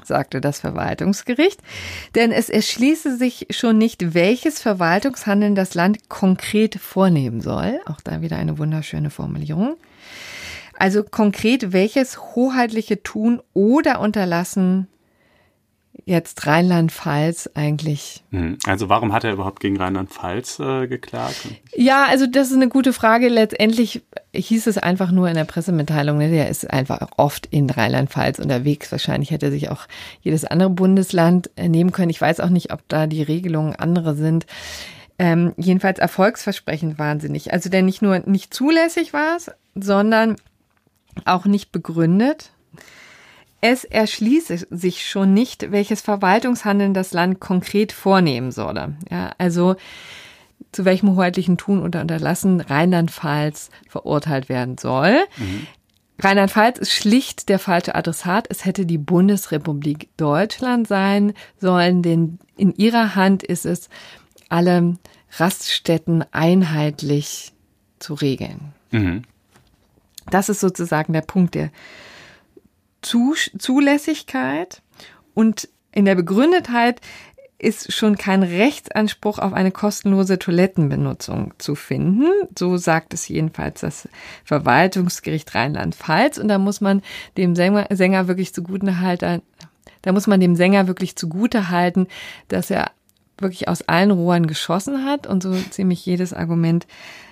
[0.03, 1.61] sagte das Verwaltungsgericht.
[2.17, 7.81] Denn es erschließe sich schon nicht, welches Verwaltungshandeln das Land konkret vornehmen soll.
[7.87, 9.77] Auch da wieder eine wunderschöne Formulierung.
[10.79, 14.87] Also konkret, welches hoheitliche Tun oder Unterlassen
[16.05, 18.23] jetzt Rheinland-Pfalz eigentlich.
[18.31, 18.59] Hm.
[18.67, 21.37] Also warum hat er überhaupt gegen Rheinland-Pfalz äh, geklagt?
[21.75, 23.29] Ja, also das ist eine gute Frage.
[23.29, 24.03] Letztendlich
[24.33, 28.93] hieß es einfach nur in der Pressemitteilung, ne, der ist einfach oft in Rheinland-Pfalz unterwegs.
[28.93, 29.87] Wahrscheinlich hätte sich auch
[30.21, 32.11] jedes andere Bundesland äh, nehmen können.
[32.11, 34.47] Ich weiß auch nicht, ob da die Regelungen andere sind.
[35.19, 37.53] Ähm, jedenfalls erfolgsversprechend wahnsinnig.
[37.53, 40.37] Also der nicht nur nicht zulässig war es, sondern
[41.27, 42.53] auch nicht begründet.
[43.61, 48.97] Es erschließe sich schon nicht, welches Verwaltungshandeln das Land konkret vornehmen solle.
[49.11, 49.75] Ja, also
[50.71, 55.17] zu welchem hoheitlichen Tun oder Unterlassen Rheinland-Pfalz verurteilt werden soll.
[55.37, 55.67] Mhm.
[56.21, 58.47] Rheinland-Pfalz ist schlicht der falsche Adressat.
[58.51, 63.89] Es hätte die Bundesrepublik Deutschland sein sollen, denn in ihrer Hand ist es,
[64.49, 64.97] alle
[65.37, 67.53] Raststätten einheitlich
[67.99, 68.73] zu regeln.
[68.91, 69.23] Mhm.
[70.31, 71.71] Das ist sozusagen der Punkt der
[73.03, 74.83] Zulässigkeit.
[75.35, 77.01] Und in der Begründetheit
[77.59, 82.27] ist schon kein Rechtsanspruch auf eine kostenlose Toilettenbenutzung zu finden.
[82.57, 84.09] So sagt es jedenfalls das
[84.45, 86.39] Verwaltungsgericht Rheinland-Pfalz.
[86.39, 87.03] Und da muss man
[87.37, 89.43] dem Sänger, Sänger wirklich zugute halten,
[90.03, 91.69] da muss man dem Sänger wirklich zugute
[92.49, 92.93] dass er
[93.39, 96.87] wirklich aus allen Rohren geschossen hat und so ziemlich jedes Argument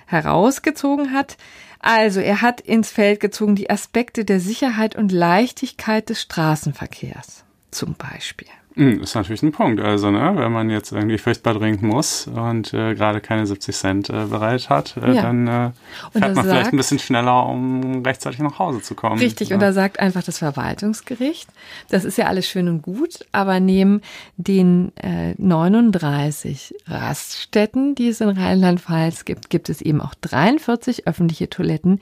[0.05, 1.37] herausgezogen hat.
[1.79, 7.95] Also, er hat ins Feld gezogen die Aspekte der Sicherheit und Leichtigkeit des Straßenverkehrs zum
[7.95, 8.47] Beispiel.
[8.77, 9.81] Hm, ist natürlich ein Punkt.
[9.81, 14.09] Also, ne, wenn man jetzt irgendwie furchtbar dringend muss und äh, gerade keine 70 Cent
[14.11, 15.23] äh, bereit hat, äh, ja.
[15.23, 15.71] dann äh,
[16.11, 19.17] fährt man sagt, vielleicht ein bisschen schneller, um rechtzeitig nach Hause zu kommen.
[19.19, 19.55] Richtig, ja.
[19.55, 21.49] und da sagt einfach das Verwaltungsgericht,
[21.89, 24.01] das ist ja alles schön und gut, aber neben
[24.37, 31.49] den äh, 39 Raststätten, die es in Rheinland-Pfalz gibt, gibt es eben auch 43 öffentliche
[31.49, 31.99] Toiletten,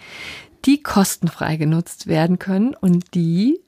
[0.66, 3.62] die kostenfrei genutzt werden können und die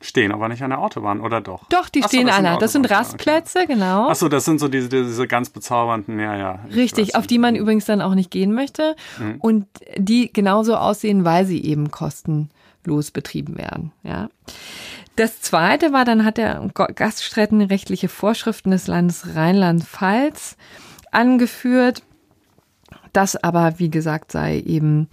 [0.00, 1.64] Stehen aber nicht an der Autobahn, oder doch?
[1.70, 2.56] Doch, die Achso, stehen alle.
[2.58, 3.74] Das sind Rastplätze, okay.
[3.74, 4.08] genau.
[4.08, 6.60] Achso, das sind so diese, diese ganz bezaubernden, ja, ja.
[6.72, 8.94] Richtig, auf die man übrigens dann auch nicht gehen möchte.
[9.18, 9.36] Mhm.
[9.40, 14.28] Und die genauso aussehen, weil sie eben kostenlos betrieben werden, ja.
[15.16, 20.56] Das zweite war, dann hat der Gaststätten rechtliche Vorschriften des Landes Rheinland-Pfalz
[21.10, 22.04] angeführt.
[23.12, 25.08] Das aber, wie gesagt, sei eben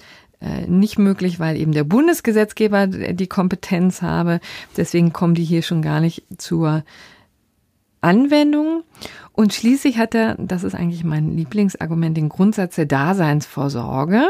[0.67, 4.39] nicht möglich, weil eben der Bundesgesetzgeber die Kompetenz habe.
[4.77, 6.83] Deswegen kommen die hier schon gar nicht zur
[8.01, 8.83] Anwendung.
[9.31, 14.29] Und schließlich hat er, das ist eigentlich mein Lieblingsargument, den Grundsatz der Daseinsvorsorge.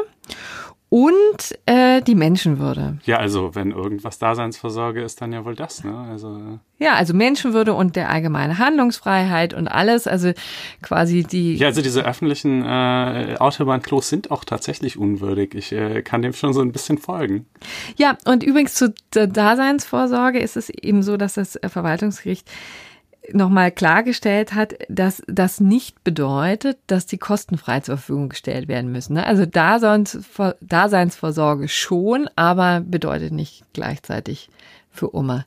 [0.96, 3.00] Und äh, die Menschenwürde.
[3.04, 5.94] Ja, also wenn irgendwas Daseinsvorsorge ist, dann ja wohl das, ne?
[6.10, 6.84] Also äh.
[6.86, 10.32] ja, also Menschenwürde und der allgemeine Handlungsfreiheit und alles, also
[10.82, 11.58] quasi die.
[11.58, 15.54] Ja, also diese öffentlichen äh, Autobahnklos sind auch tatsächlich unwürdig.
[15.54, 17.46] Ich äh, kann dem schon so ein bisschen folgen.
[17.98, 22.50] Ja, und übrigens zur Daseinsvorsorge ist es eben so, dass das Verwaltungsgericht
[23.34, 29.14] nochmal klargestellt hat, dass das nicht bedeutet, dass die kostenfrei zur Verfügung gestellt werden müssen.
[29.14, 29.26] Ne?
[29.26, 34.50] Also Daseinsvorsorge schon, aber bedeutet nicht gleichzeitig
[34.92, 35.46] für Oma.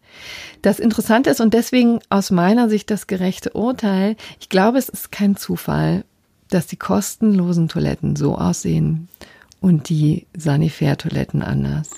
[0.62, 5.10] Das Interessante ist und deswegen aus meiner Sicht das gerechte Urteil, ich glaube, es ist
[5.10, 6.04] kein Zufall,
[6.50, 9.08] dass die kostenlosen Toiletten so aussehen
[9.60, 11.90] und die Sanifair-Toiletten anders.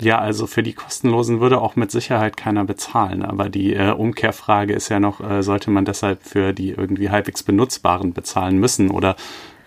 [0.00, 3.22] Ja, also für die kostenlosen würde auch mit Sicherheit keiner bezahlen.
[3.22, 7.42] Aber die äh, Umkehrfrage ist ja noch, äh, sollte man deshalb für die irgendwie halbwegs
[7.42, 9.16] benutzbaren bezahlen müssen oder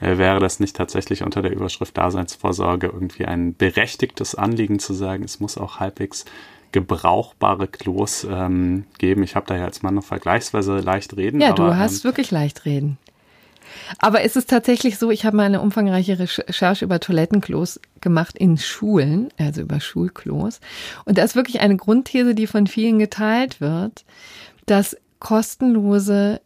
[0.01, 5.23] äh, wäre das nicht tatsächlich unter der Überschrift Daseinsvorsorge irgendwie ein berechtigtes Anliegen zu sagen,
[5.23, 6.25] es muss auch halbwegs
[6.71, 9.23] gebrauchbare Klos ähm, geben.
[9.23, 11.39] Ich habe da ja als Mann noch vergleichsweise leicht reden.
[11.39, 12.97] Ja, aber, du hast ähm, wirklich leicht reden.
[13.99, 18.57] Aber es ist tatsächlich so, ich habe mal eine umfangreiche Recherche über Toilettenklos gemacht in
[18.57, 20.59] Schulen, also über Schulklos.
[21.05, 24.05] Und da ist wirklich eine Grundthese, die von vielen geteilt wird,
[24.65, 26.41] dass kostenlose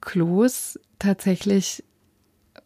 [0.00, 1.84] Klos tatsächlich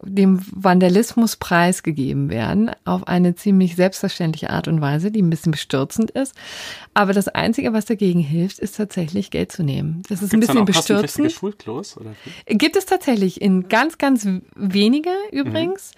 [0.03, 6.11] dem Vandalismus preisgegeben werden, auf eine ziemlich selbstverständliche Art und Weise, die ein bisschen bestürzend
[6.11, 6.35] ist.
[6.95, 10.03] Aber das Einzige, was dagegen hilft, ist tatsächlich Geld zu nehmen.
[10.09, 11.33] Das ist Gibt's ein bisschen bestürzend.
[11.33, 12.11] Schulklos, oder?
[12.47, 15.93] Gibt es tatsächlich in ganz, ganz wenige übrigens,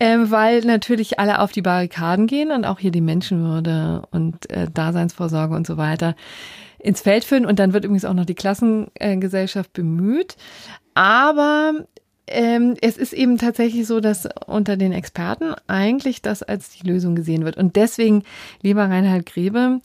[0.00, 0.06] mhm.
[0.06, 4.68] äh, weil natürlich alle auf die Barrikaden gehen und auch hier die Menschenwürde und äh,
[4.72, 6.14] Daseinsvorsorge und so weiter
[6.78, 7.46] ins Feld führen.
[7.46, 10.36] Und dann wird übrigens auch noch die Klassengesellschaft bemüht.
[10.94, 11.86] Aber
[12.30, 17.14] ähm, es ist eben tatsächlich so, dass unter den Experten eigentlich das als die Lösung
[17.14, 17.56] gesehen wird.
[17.56, 18.22] Und deswegen,
[18.62, 19.80] lieber Reinhard Grebe,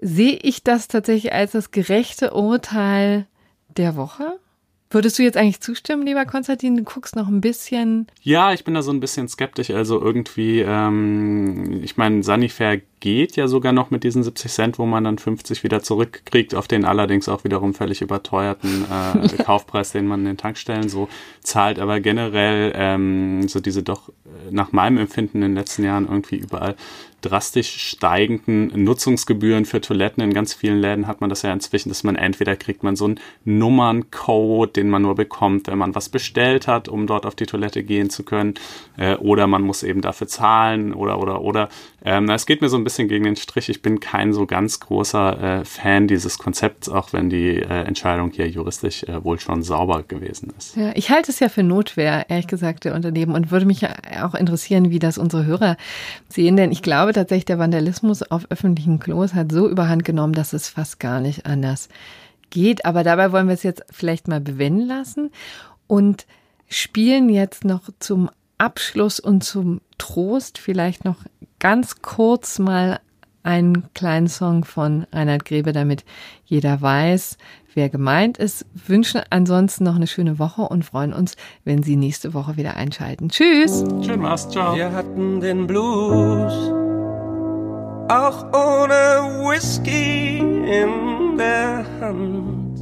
[0.00, 3.26] sehe ich das tatsächlich als das gerechte Urteil
[3.76, 4.38] der Woche.
[4.90, 6.76] Würdest du jetzt eigentlich zustimmen, lieber Konstantin?
[6.76, 8.06] Du guckst noch ein bisschen.
[8.22, 9.70] Ja, ich bin da so ein bisschen skeptisch.
[9.70, 14.86] Also irgendwie, ähm, ich meine, Sanifair geht ja sogar noch mit diesen 70 Cent, wo
[14.86, 20.06] man dann 50 wieder zurückkriegt, auf den allerdings auch wiederum völlig überteuerten äh, Kaufpreis, den
[20.06, 21.08] man in den Tankstellen so
[21.42, 21.78] zahlt.
[21.78, 24.12] Aber generell ähm, so diese doch äh,
[24.50, 26.76] nach meinem Empfinden in den letzten Jahren irgendwie überall
[27.20, 30.22] drastisch steigenden Nutzungsgebühren für Toiletten.
[30.22, 33.06] In ganz vielen Läden hat man das ja inzwischen, dass man entweder kriegt man so
[33.06, 37.46] einen Nummerncode, den man nur bekommt, wenn man was bestellt hat, um dort auf die
[37.46, 38.54] Toilette gehen zu können,
[38.96, 41.68] äh, oder man muss eben dafür zahlen oder oder oder.
[42.04, 43.68] Ähm, es geht mir so ein bisschen gegen den Strich.
[43.68, 48.30] Ich bin kein so ganz großer äh, Fan dieses Konzepts, auch wenn die äh, Entscheidung
[48.30, 50.76] hier juristisch äh, wohl schon sauber gewesen ist.
[50.76, 53.84] Ja, ich halte es ja für Notwehr, ehrlich gesagt, der Unternehmen und würde mich
[54.22, 55.76] auch interessieren, wie das unsere Hörer
[56.28, 60.52] sehen, denn ich glaube tatsächlich, der Vandalismus auf öffentlichen Klos hat so überhand genommen, dass
[60.52, 61.88] es fast gar nicht anders
[62.50, 62.84] geht.
[62.84, 65.30] Aber dabei wollen wir es jetzt vielleicht mal bewenden lassen
[65.86, 66.26] und
[66.68, 71.16] spielen jetzt noch zum Abschluss und zum Trost vielleicht noch
[71.58, 73.00] ganz kurz mal
[73.42, 76.04] einen kleinen Song von Reinhard Grebe, damit
[76.44, 77.38] jeder weiß,
[77.74, 78.66] wer gemeint ist.
[78.74, 83.28] Wünschen ansonsten noch eine schöne Woche und freuen uns, wenn Sie nächste Woche wieder einschalten.
[83.28, 83.84] Tschüss.
[84.04, 84.48] Schön was.
[84.50, 84.76] Ciao.
[84.76, 86.52] Wir hatten den Blues
[88.10, 92.80] auch ohne Whisky in der Hand.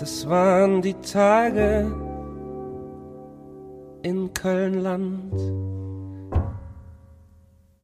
[0.00, 1.92] Das waren die Tage
[4.02, 5.67] in Kölnland.